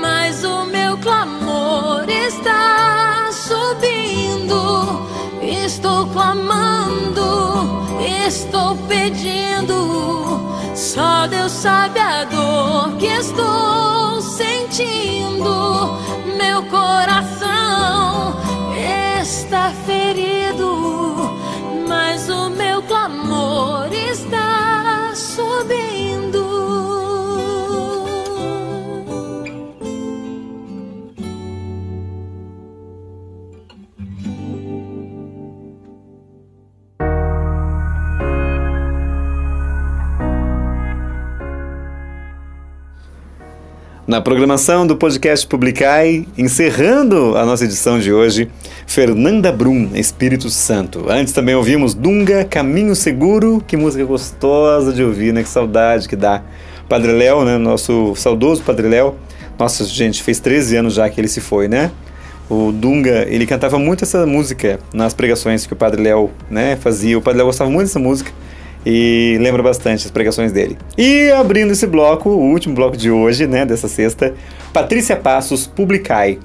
mas 0.01 0.45
o 0.45 0.65
meu 0.67 0.97
clamor 0.99 2.09
está 2.09 3.29
subindo. 3.33 5.07
Estou 5.43 6.07
clamando, 6.09 7.87
estou 8.29 8.77
pedindo. 8.89 10.41
Só 10.75 11.27
Deus 11.27 11.53
sabe 11.53 12.01
a 12.01 12.25
dor 12.25 12.97
que 12.99 13.07
estou 13.07 14.21
sentindo. 14.21 15.97
Meu 16.37 16.63
coração 16.65 18.35
está 19.21 19.73
ferido, 19.87 21.16
Na 44.07 44.21
programação 44.21 44.87
do 44.87 44.95
podcast 44.97 45.45
Publicai, 45.49 46.25
encerrando 46.39 47.37
a 47.37 47.45
nossa 47.45 47.65
edição 47.65 47.99
de 47.99 48.13
hoje, 48.13 48.49
Fernanda 48.87 49.51
Brum, 49.51 49.91
Espírito 49.97 50.49
Santo. 50.49 51.07
Antes 51.11 51.33
também 51.33 51.57
ouvimos 51.57 51.93
Dunga, 51.93 52.45
Caminho 52.45 52.95
Seguro, 52.95 53.61
que 53.67 53.77
música 53.77 54.05
gostosa 54.05 54.93
de 54.93 55.03
ouvir, 55.03 55.33
né? 55.33 55.43
Que 55.43 55.49
saudade 55.49 56.09
que 56.09 56.15
dá. 56.15 56.41
Padre 56.89 57.11
Léo, 57.11 57.45
né? 57.45 57.59
Nosso 57.59 58.15
saudoso 58.15 58.63
Padre 58.63 58.87
Léo. 58.87 59.17
Nossa, 59.59 59.85
gente, 59.85 60.23
fez 60.23 60.39
13 60.39 60.77
anos 60.77 60.95
já 60.95 61.11
que 61.11 61.21
ele 61.21 61.27
se 61.27 61.41
foi, 61.41 61.67
né? 61.67 61.91
O 62.49 62.71
Dunga, 62.71 63.27
ele 63.29 63.45
cantava 63.45 63.77
muito 63.77 64.05
essa 64.05 64.25
música 64.25 64.79
nas 64.95 65.15
pregações 65.15 65.67
que 65.67 65.73
o 65.73 65.77
Padre 65.77 66.01
Léo, 66.01 66.31
né, 66.49 66.77
fazia. 66.77 67.19
O 67.19 67.21
Padre 67.21 67.39
Léo 67.39 67.47
gostava 67.47 67.69
muito 67.69 67.89
dessa 67.89 67.99
música 67.99 68.31
e 68.89 69.37
lembra 69.41 69.65
bastante 69.65 70.07
as 70.07 70.13
pregações 70.13 70.53
dele. 70.53 70.79
E 70.97 71.29
abrindo 71.33 71.73
esse 71.73 71.89
bloco, 71.89 72.31
o 72.31 72.53
último 72.53 72.73
bloco 72.73 72.97
de 72.97 73.11
hoje, 73.11 73.45
né, 73.45 73.67
dessa 73.67 73.89
sexta, 73.89 74.33
Patrícia 74.73 75.17
Passos, 75.17 75.67
Publicai. 75.67 76.39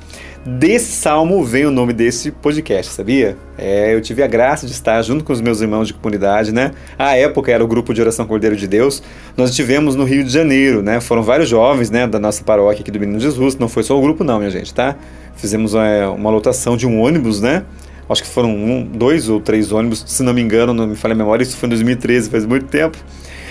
Desse 0.43 0.93
salmo 0.93 1.43
vem 1.43 1.67
o 1.67 1.71
nome 1.71 1.93
desse 1.93 2.31
podcast, 2.31 2.93
sabia? 2.93 3.37
É, 3.59 3.93
eu 3.93 4.01
tive 4.01 4.23
a 4.23 4.27
graça 4.27 4.65
de 4.65 4.71
estar 4.71 4.99
junto 5.03 5.23
com 5.23 5.31
os 5.31 5.39
meus 5.39 5.61
irmãos 5.61 5.87
de 5.87 5.93
comunidade, 5.93 6.51
né? 6.51 6.71
À 6.97 7.15
época 7.15 7.51
era 7.51 7.63
o 7.63 7.67
grupo 7.67 7.93
de 7.93 8.01
oração 8.01 8.25
Cordeiro 8.25 8.55
de 8.55 8.67
Deus. 8.67 9.03
Nós 9.37 9.51
estivemos 9.51 9.95
no 9.95 10.03
Rio 10.03 10.23
de 10.23 10.31
Janeiro, 10.31 10.81
né? 10.81 10.99
Foram 10.99 11.21
vários 11.21 11.47
jovens, 11.47 11.91
né, 11.91 12.07
da 12.07 12.17
nossa 12.17 12.43
paróquia 12.43 12.81
aqui 12.81 12.89
do 12.89 12.99
Menino 12.99 13.19
Jesus. 13.19 13.55
Não 13.55 13.69
foi 13.69 13.83
só 13.83 13.95
o 13.95 14.01
grupo, 14.01 14.23
não, 14.23 14.39
minha 14.39 14.49
gente, 14.49 14.73
tá? 14.73 14.95
Fizemos 15.35 15.75
é, 15.75 16.07
uma 16.07 16.31
lotação 16.31 16.75
de 16.75 16.87
um 16.87 16.99
ônibus, 16.99 17.39
né? 17.39 17.63
Acho 18.11 18.23
que 18.23 18.29
foram 18.29 18.49
um, 18.49 18.83
dois 18.83 19.29
ou 19.29 19.39
três 19.39 19.71
ônibus, 19.71 20.03
se 20.05 20.23
não 20.23 20.33
me 20.33 20.41
engano, 20.41 20.73
não 20.73 20.87
me 20.87 20.95
falha 20.95 21.13
a 21.13 21.17
memória. 21.17 21.43
Isso 21.43 21.57
foi 21.57 21.67
em 21.67 21.71
2013, 21.71 22.29
faz 22.29 22.45
muito 22.45 22.65
tempo. 22.65 22.97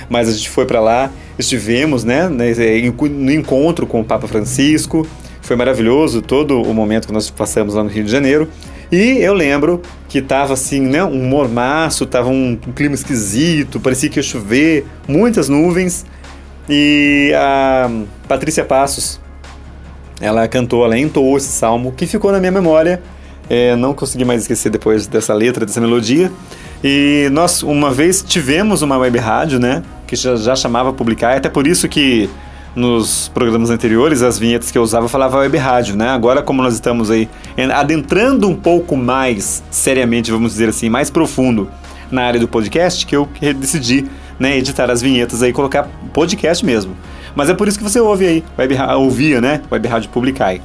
Mas 0.09 0.29
a 0.29 0.33
gente 0.33 0.51
foi 0.51 0.67
para 0.67 0.81
lá, 0.81 1.11
estivemos, 1.39 2.05
né, 2.05 2.29
no 2.29 3.33
encontro 3.33 3.87
com 3.87 4.01
o 4.01 4.05
Papa 4.05 4.27
Francisco. 4.27 5.07
Foi 5.41 5.57
maravilhoso 5.57 6.21
todo 6.21 6.61
o 6.61 6.75
momento 6.75 7.07
que 7.07 7.13
nós 7.13 7.31
passamos 7.31 7.75
lá 7.75 7.83
no 7.83 7.89
Rio 7.89 8.05
de 8.05 8.11
Janeiro. 8.11 8.49
E 8.91 9.19
eu 9.19 9.33
lembro 9.33 9.81
que 10.09 10.21
tava 10.21 10.55
assim, 10.55 10.81
né, 10.81 11.05
um 11.05 11.29
mormaço, 11.29 12.05
tava 12.07 12.29
um, 12.29 12.59
um 12.67 12.73
clima 12.73 12.95
esquisito, 12.95 13.79
parecia 13.79 14.11
que 14.11 14.19
ia 14.19 14.23
chover, 14.23 14.85
muitas 15.07 15.49
nuvens. 15.49 16.05
E 16.69 17.33
a 17.37 17.89
Patrícia 18.27 18.65
Passos, 18.65 19.21
ela 20.21 20.47
cantou, 20.49 20.85
ela 20.85 20.99
entoou 20.99 21.37
esse 21.37 21.53
salmo 21.53 21.93
que 21.93 22.07
ficou 22.07 22.33
na 22.33 22.41
minha 22.41 22.53
memória. 22.53 23.01
É, 23.51 23.75
não 23.75 23.93
consegui 23.93 24.25
mais 24.25 24.43
esquecer 24.43 24.71
depois 24.71 25.09
dessa 25.09 25.35
letra, 25.35 25.67
dessa 25.67 25.81
melodia. 25.81 26.31
E 26.83 27.29
nós, 27.33 27.63
uma 27.63 27.91
vez, 27.91 28.23
tivemos 28.23 28.81
uma 28.81 28.97
web 28.97 29.19
rádio, 29.19 29.59
né, 29.59 29.83
que 30.07 30.15
já, 30.15 30.37
já 30.37 30.55
chamava 30.55 30.93
Publicar, 30.93 31.37
até 31.37 31.49
por 31.49 31.67
isso 31.67 31.89
que 31.89 32.31
nos 32.75 33.29
programas 33.29 33.69
anteriores, 33.71 34.23
as 34.23 34.39
vinhetas 34.39 34.71
que 34.71 34.79
eu 34.79 34.83
usava 34.83 35.09
falava 35.09 35.39
web 35.39 35.57
rádio, 35.57 35.97
né? 35.97 36.09
Agora, 36.09 36.41
como 36.41 36.63
nós 36.63 36.75
estamos 36.75 37.11
aí 37.11 37.29
adentrando 37.75 38.49
um 38.49 38.55
pouco 38.55 38.97
mais 38.97 39.63
seriamente, 39.71 40.31
vamos 40.31 40.53
dizer 40.53 40.69
assim, 40.69 40.89
mais 40.89 41.11
profundo 41.11 41.69
na 42.11 42.23
área 42.23 42.41
do 42.41 42.49
podcast, 42.49 43.05
que 43.05 43.17
eu 43.17 43.29
decidi 43.59 44.07
né, 44.39 44.57
editar 44.57 44.91
as 44.91 45.03
vinhetas 45.03 45.43
aí, 45.43 45.53
colocar 45.53 45.89
podcast 46.13 46.65
mesmo. 46.65 46.97
Mas 47.35 47.49
é 47.49 47.55
por 47.55 47.69
isso 47.69 47.79
que 47.79 47.85
você 47.85 48.01
ouve 48.01 48.27
aí, 48.27 48.45
web, 48.59 48.77
ouvia, 48.97 49.41
né? 49.41 49.61
Web 49.71 49.89
Rádio 49.89 50.11
Publicai. 50.11 50.61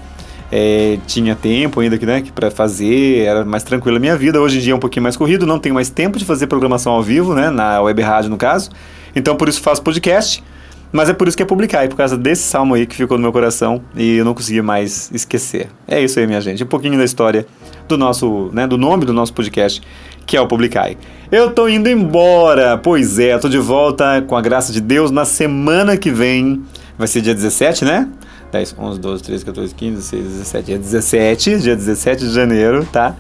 É, 0.52 1.00
tinha 1.08 1.36
tempo 1.36 1.80
ainda 1.80 1.98
que, 1.98 2.06
né, 2.06 2.24
para 2.34 2.52
fazer, 2.52 3.26
era 3.26 3.44
mais 3.44 3.64
tranquila 3.64 3.98
a 3.98 4.00
minha 4.00 4.16
vida. 4.16 4.40
Hoje 4.40 4.58
em 4.58 4.62
dia 4.62 4.74
é 4.74 4.76
um 4.76 4.80
pouquinho 4.80 5.04
mais 5.04 5.18
corrido, 5.18 5.46
não 5.46 5.60
tenho 5.60 5.76
mais 5.76 5.90
tempo 5.90 6.18
de 6.18 6.26
fazer 6.26 6.48
programação 6.48 6.94
ao 6.94 7.02
vivo, 7.02 7.34
né, 7.34 7.50
na 7.50 7.82
web 7.82 8.02
rádio 8.02 8.30
no 8.30 8.38
caso. 8.38 8.70
Então 9.16 9.36
por 9.36 9.50
isso 9.50 9.62
faço 9.62 9.82
podcast. 9.82 10.44
Mas 10.92 11.10
é 11.10 11.14
por 11.14 11.28
isso 11.28 11.36
que 11.36 11.44
é 11.44 11.46
publicar, 11.46 11.84
e 11.84 11.90
por 11.90 11.98
causa 11.98 12.16
desse 12.16 12.44
salmo 12.44 12.74
aí 12.74 12.86
que 12.86 12.96
ficou 12.96 13.18
no 13.18 13.22
meu 13.22 13.34
coração 13.34 13.82
e 13.98 14.16
eu 14.16 14.24
não 14.24 14.34
consegui 14.34 14.62
mais 14.62 15.12
esquecer. 15.14 15.68
É 15.86 16.02
isso 16.02 16.18
aí, 16.18 16.26
minha 16.26 16.40
gente. 16.40 16.64
Um 16.64 16.68
pouquinho 16.68 16.98
da 16.98 17.04
história 17.04 17.46
do 17.86 17.98
nosso, 17.98 18.50
né, 18.54 18.66
do 18.66 18.78
nome 18.78 19.04
do 19.04 19.12
nosso 19.12 19.34
podcast, 19.34 19.82
que 20.26 20.38
é 20.38 20.42
o 20.42 20.48
Publicai. 20.48 20.98
Eu 21.30 21.52
tô 21.52 21.68
indo 21.68 21.90
embora, 21.90 22.78
pois 22.78 23.20
é, 23.20 23.38
tô 23.38 23.50
de 23.50 23.58
volta 23.58 24.24
com 24.26 24.38
a 24.38 24.42
graça 24.42 24.72
de 24.72 24.80
Deus 24.80 25.12
na 25.12 25.26
semana 25.26 25.98
que 25.98 26.12
vem. 26.12 26.64
Vai 26.98 27.10
ser 27.10 27.20
dia 27.20 27.34
17, 27.34 27.84
né? 27.84 28.08
10, 28.52 28.76
11, 28.78 29.00
12, 29.00 29.24
13, 29.24 29.46
14, 29.46 29.76
15, 29.76 29.96
16, 29.96 30.24
17. 30.24 30.66
Dia 30.66 30.78
17, 30.78 31.60
dia 31.60 31.76
17 31.76 32.26
de 32.26 32.34
janeiro, 32.34 32.86
tá? 32.92 33.16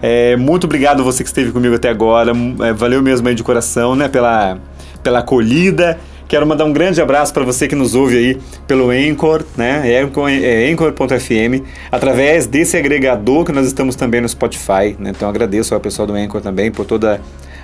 É, 0.00 0.36
muito 0.36 0.64
obrigado 0.64 1.02
você 1.02 1.22
que 1.22 1.28
esteve 1.28 1.52
comigo 1.52 1.74
até 1.74 1.88
agora. 1.88 2.32
É, 2.64 2.72
valeu 2.72 3.02
mesmo 3.02 3.28
aí 3.28 3.34
de 3.34 3.42
coração, 3.42 3.96
né? 3.96 4.08
Pela, 4.08 4.58
pela 5.02 5.18
acolhida. 5.20 5.98
Quero 6.28 6.46
mandar 6.46 6.66
um 6.66 6.72
grande 6.74 7.00
abraço 7.00 7.32
para 7.32 7.42
você 7.42 7.66
que 7.66 7.74
nos 7.74 7.94
ouve 7.94 8.18
aí 8.18 8.38
pelo 8.66 8.90
Anchor, 8.90 9.42
né? 9.56 9.90
É 9.90 10.02
Anchor.fm, 10.02 11.64
através 11.90 12.46
desse 12.46 12.76
agregador 12.76 13.46
que 13.46 13.52
nós 13.52 13.66
estamos 13.66 13.96
também 13.96 14.20
no 14.20 14.28
Spotify, 14.28 14.94
né? 14.98 15.10
Então 15.10 15.26
agradeço 15.26 15.74
ao 15.74 15.80
pessoal 15.80 16.06
do 16.06 16.12
Anchor 16.12 16.42
também 16.42 16.70
por 16.70 16.84
toda 16.84 17.18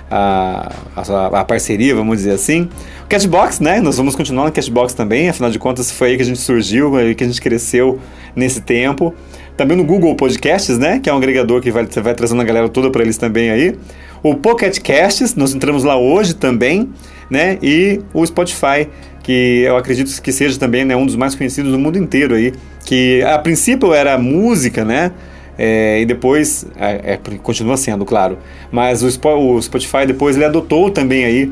a, 0.09 0.71
a, 0.95 1.39
a, 1.39 1.45
parceria, 1.45 1.95
vamos 1.95 2.17
dizer 2.17 2.31
assim. 2.31 2.69
O 3.03 3.07
Cashbox, 3.07 3.59
né? 3.59 3.79
Nós 3.81 3.97
vamos 3.97 4.15
continuar 4.15 4.45
no 4.45 4.51
Cashbox 4.51 4.93
também, 4.93 5.29
afinal 5.29 5.49
de 5.49 5.59
contas 5.59 5.91
foi 5.91 6.09
aí 6.09 6.15
que 6.15 6.21
a 6.21 6.25
gente 6.25 6.39
surgiu, 6.39 6.95
aí 6.95 7.15
que 7.15 7.23
a 7.23 7.27
gente 7.27 7.41
cresceu 7.41 7.99
nesse 8.35 8.61
tempo. 8.61 9.13
Também 9.57 9.77
no 9.77 9.83
Google 9.83 10.13
Podcasts, 10.15 10.77
né? 10.77 10.99
Que 10.99 11.09
é 11.09 11.13
um 11.13 11.17
agregador 11.17 11.61
que 11.61 11.71
vai, 11.71 11.85
vai 11.85 12.13
trazendo 12.13 12.41
a 12.41 12.45
galera 12.45 12.67
toda 12.67 12.89
para 12.91 13.01
eles 13.01 13.17
também 13.17 13.49
aí. 13.49 13.75
O 14.21 14.35
Pocket 14.35 14.79
Casts, 14.79 15.35
nós 15.35 15.53
entramos 15.53 15.83
lá 15.83 15.97
hoje 15.97 16.33
também, 16.33 16.89
né? 17.29 17.57
E 17.61 18.01
o 18.13 18.25
Spotify, 18.25 18.87
que 19.23 19.63
eu 19.65 19.77
acredito 19.77 20.21
que 20.21 20.31
seja 20.31 20.59
também 20.59 20.83
né, 20.83 20.95
um 20.95 21.05
dos 21.05 21.15
mais 21.15 21.35
conhecidos 21.35 21.71
do 21.71 21.79
mundo 21.79 21.97
inteiro 21.97 22.35
aí, 22.35 22.53
que 22.85 23.23
a 23.23 23.39
princípio 23.39 23.93
era 23.93 24.17
música, 24.17 24.83
né? 24.83 25.11
É, 25.57 26.01
e 26.01 26.05
depois, 26.05 26.65
é, 26.75 27.13
é, 27.13 27.19
continua 27.41 27.77
sendo, 27.77 28.05
claro, 28.05 28.37
mas 28.71 29.01
o, 29.03 29.07
o 29.07 29.61
Spotify 29.61 30.05
depois 30.05 30.35
ele 30.35 30.45
adotou 30.45 30.89
também 30.89 31.23
aí, 31.23 31.51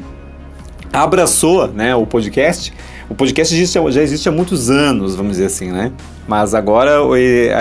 abraçou 0.91 1.67
né, 1.67 1.95
o 1.95 2.05
podcast. 2.05 2.73
O 3.09 3.15
podcast 3.15 3.53
existe, 3.53 3.79
já 3.91 4.01
existe 4.01 4.27
há 4.29 4.31
muitos 4.31 4.69
anos, 4.69 5.15
vamos 5.15 5.33
dizer 5.33 5.45
assim, 5.45 5.71
né? 5.71 5.91
Mas 6.27 6.53
agora, 6.53 6.99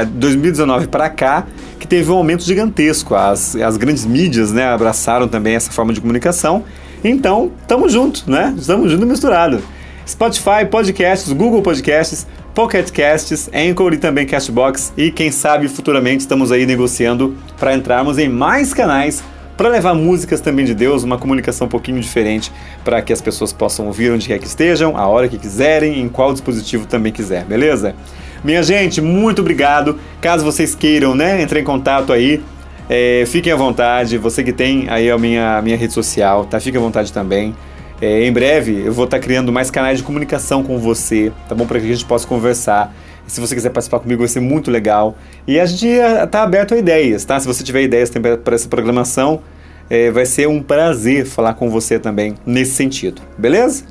2019 0.07 0.87
para 0.87 1.11
cá, 1.11 1.47
que 1.79 1.87
teve 1.87 2.11
um 2.11 2.15
aumento 2.15 2.45
gigantesco. 2.45 3.15
As, 3.15 3.57
as 3.57 3.77
grandes 3.77 4.07
mídias 4.07 4.53
né, 4.53 4.67
abraçaram 4.69 5.27
também 5.27 5.57
essa 5.57 5.73
forma 5.73 5.93
de 5.93 6.01
comunicação. 6.01 6.65
Então, 7.03 7.51
tamo 7.67 7.89
junto, 7.89 8.31
né? 8.31 8.55
Estamos 8.57 8.91
junto 8.91 9.05
misturado. 9.05 9.61
Spotify, 10.07 10.65
podcasts, 10.71 11.33
Google 11.33 11.61
Podcasts, 11.63 12.27
Pocket 12.55 12.91
Casts, 12.91 13.49
Anchor 13.55 13.95
e 13.95 13.99
também 13.99 14.27
Castbox. 14.27 14.93
E 14.97 15.11
quem 15.11 15.31
sabe 15.31 15.69
futuramente 15.69 16.21
estamos 16.21 16.53
aí 16.53 16.67
negociando 16.67 17.37
para 17.59 17.75
entrarmos 17.75 18.19
em 18.19 18.29
mais 18.29 18.75
canais 18.75 19.23
para 19.57 19.69
levar 19.69 19.95
músicas 19.95 20.41
também 20.41 20.65
de 20.65 20.75
Deus, 20.75 21.03
uma 21.03 21.19
comunicação 21.19 21.67
um 21.67 21.71
pouquinho 21.71 22.01
diferente 22.01 22.51
para 22.85 23.01
que 23.01 23.13
as 23.13 23.21
pessoas 23.21 23.53
possam 23.53 23.87
ouvir 23.87 24.11
onde 24.11 24.27
quer 24.27 24.39
que 24.39 24.47
estejam, 24.47 24.97
a 24.97 25.07
hora 25.07 25.29
que 25.29 25.39
quiserem, 25.39 26.01
em 26.01 26.09
qual 26.09 26.33
dispositivo 26.33 26.87
também 26.87 27.13
quiser, 27.13 27.45
beleza? 27.45 27.95
Minha 28.43 28.63
gente, 28.63 29.01
muito 29.01 29.41
obrigado. 29.41 29.99
Caso 30.21 30.45
vocês 30.45 30.75
queiram, 30.75 31.15
né, 31.15 31.41
entrar 31.41 31.61
em 31.61 31.65
contato 31.65 32.13
aí, 32.13 32.43
é, 32.89 33.25
fiquem 33.27 33.53
à 33.53 33.57
vontade. 33.57 34.19
Você 34.19 34.43
que 34.43 34.53
tem 34.53 34.89
aí 34.89 35.11
a 35.11 35.17
minha, 35.17 35.63
minha 35.63 35.77
rede 35.77 35.93
social, 35.93 36.45
tá? 36.45 36.59
Fique 36.59 36.77
à 36.77 36.81
vontade 36.81 37.13
também. 37.13 37.55
É, 38.03 38.27
em 38.27 38.33
breve 38.33 38.83
eu 38.85 38.93
vou 38.93 39.05
estar 39.05 39.19
tá 39.19 39.23
criando 39.23 39.53
mais 39.53 39.71
canais 39.71 39.99
de 39.99 40.05
comunicação 40.05 40.65
com 40.65 40.77
você, 40.77 41.31
tá 41.49 41.55
bom? 41.55 41.65
Para 41.65 41.79
que 41.79 41.87
a 41.87 41.89
gente 41.89 42.05
possa 42.05 42.27
conversar. 42.27 42.93
Se 43.29 43.41
você 43.41 43.55
quiser 43.55 43.71
participar 43.71 44.01
comigo, 44.01 44.19
vai 44.19 44.29
ser 44.29 44.41
muito 44.41 44.73
legal. 44.73 45.17
E 45.47 45.61
a 45.61 45.65
gente 45.65 45.87
está 45.87 46.43
aberto 46.43 46.75
a 46.75 46.77
ideias, 46.77 47.25
tá? 47.25 47.39
Se 47.39 47.47
você 47.47 47.63
tiver 47.63 47.83
ideias 47.83 48.11
para 48.43 48.57
essa 48.57 48.69
programação, 48.69 49.41
é, 49.89 50.11
vai 50.11 50.27
ser 50.27 50.49
um 50.49 50.61
prazer 50.61 51.27
falar 51.27 51.55
com 51.55 51.71
você 51.71 51.97
também 51.97 52.35
nesse 52.45 52.73
sentido, 52.73 53.23
beleza? 53.39 53.85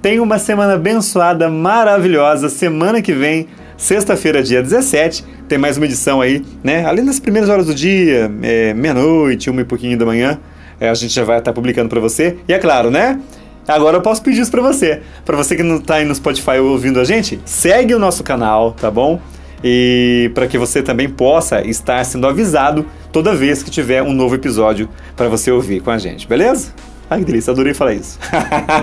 Tenha 0.00 0.22
uma 0.22 0.38
semana 0.38 0.72
abençoada, 0.72 1.50
maravilhosa. 1.50 2.48
Semana 2.48 3.02
que 3.02 3.12
vem, 3.12 3.48
sexta-feira, 3.76 4.42
dia 4.42 4.62
17, 4.62 5.26
tem 5.46 5.58
mais 5.58 5.76
uma 5.76 5.84
edição 5.84 6.22
aí, 6.22 6.42
né? 6.64 6.86
Além 6.86 7.04
das 7.04 7.20
primeiras 7.20 7.50
horas 7.50 7.66
do 7.66 7.74
dia, 7.74 8.32
é, 8.42 8.72
meia-noite, 8.72 9.50
uma 9.50 9.60
e 9.60 9.64
pouquinho 9.64 9.98
da 9.98 10.06
manhã, 10.06 10.38
é, 10.80 10.88
a 10.88 10.94
gente 10.94 11.12
já 11.12 11.24
vai 11.24 11.38
estar 11.38 11.52
publicando 11.52 11.90
para 11.90 12.00
você. 12.00 12.38
E 12.48 12.54
é 12.54 12.58
claro, 12.58 12.90
né? 12.90 13.20
Agora 13.68 13.98
eu 13.98 14.00
posso 14.00 14.22
pedir 14.22 14.40
isso 14.40 14.50
para 14.50 14.62
você. 14.62 15.02
Para 15.24 15.36
você 15.36 15.54
que 15.54 15.62
não 15.62 15.76
está 15.76 15.96
aí 15.96 16.04
no 16.04 16.14
Spotify 16.14 16.58
ouvindo 16.58 16.98
a 16.98 17.04
gente, 17.04 17.38
segue 17.44 17.94
o 17.94 17.98
nosso 17.98 18.24
canal, 18.24 18.72
tá 18.72 18.90
bom? 18.90 19.20
E 19.62 20.30
para 20.34 20.46
que 20.46 20.56
você 20.56 20.82
também 20.82 21.08
possa 21.08 21.66
estar 21.66 22.02
sendo 22.04 22.26
avisado 22.26 22.86
toda 23.12 23.34
vez 23.34 23.62
que 23.62 23.70
tiver 23.70 24.02
um 24.02 24.12
novo 24.12 24.34
episódio 24.34 24.88
para 25.16 25.28
você 25.28 25.50
ouvir 25.50 25.80
com 25.80 25.90
a 25.90 25.98
gente, 25.98 26.26
beleza? 26.26 26.72
Ai 27.10 27.20
que 27.20 27.24
delícia, 27.24 27.52
adorei 27.52 27.74
falar 27.74 27.94
isso. 27.94 28.18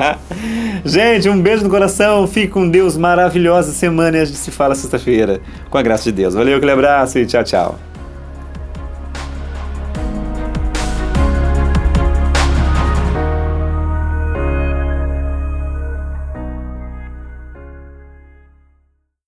gente, 0.84 1.30
um 1.30 1.40
beijo 1.40 1.64
no 1.64 1.70
coração, 1.70 2.28
fique 2.28 2.48
com 2.48 2.68
Deus, 2.68 2.98
maravilhosa 2.98 3.72
semana 3.72 4.18
e 4.18 4.22
a 4.22 4.26
gente 4.26 4.38
se 4.38 4.52
fala 4.52 4.76
sexta-feira, 4.76 5.40
com 5.70 5.78
a 5.78 5.82
graça 5.82 6.04
de 6.06 6.12
Deus. 6.12 6.34
Valeu, 6.34 6.58
aquele 6.58 6.72
abraço 6.72 7.20
e 7.20 7.26
tchau, 7.26 7.44
tchau. 7.44 7.95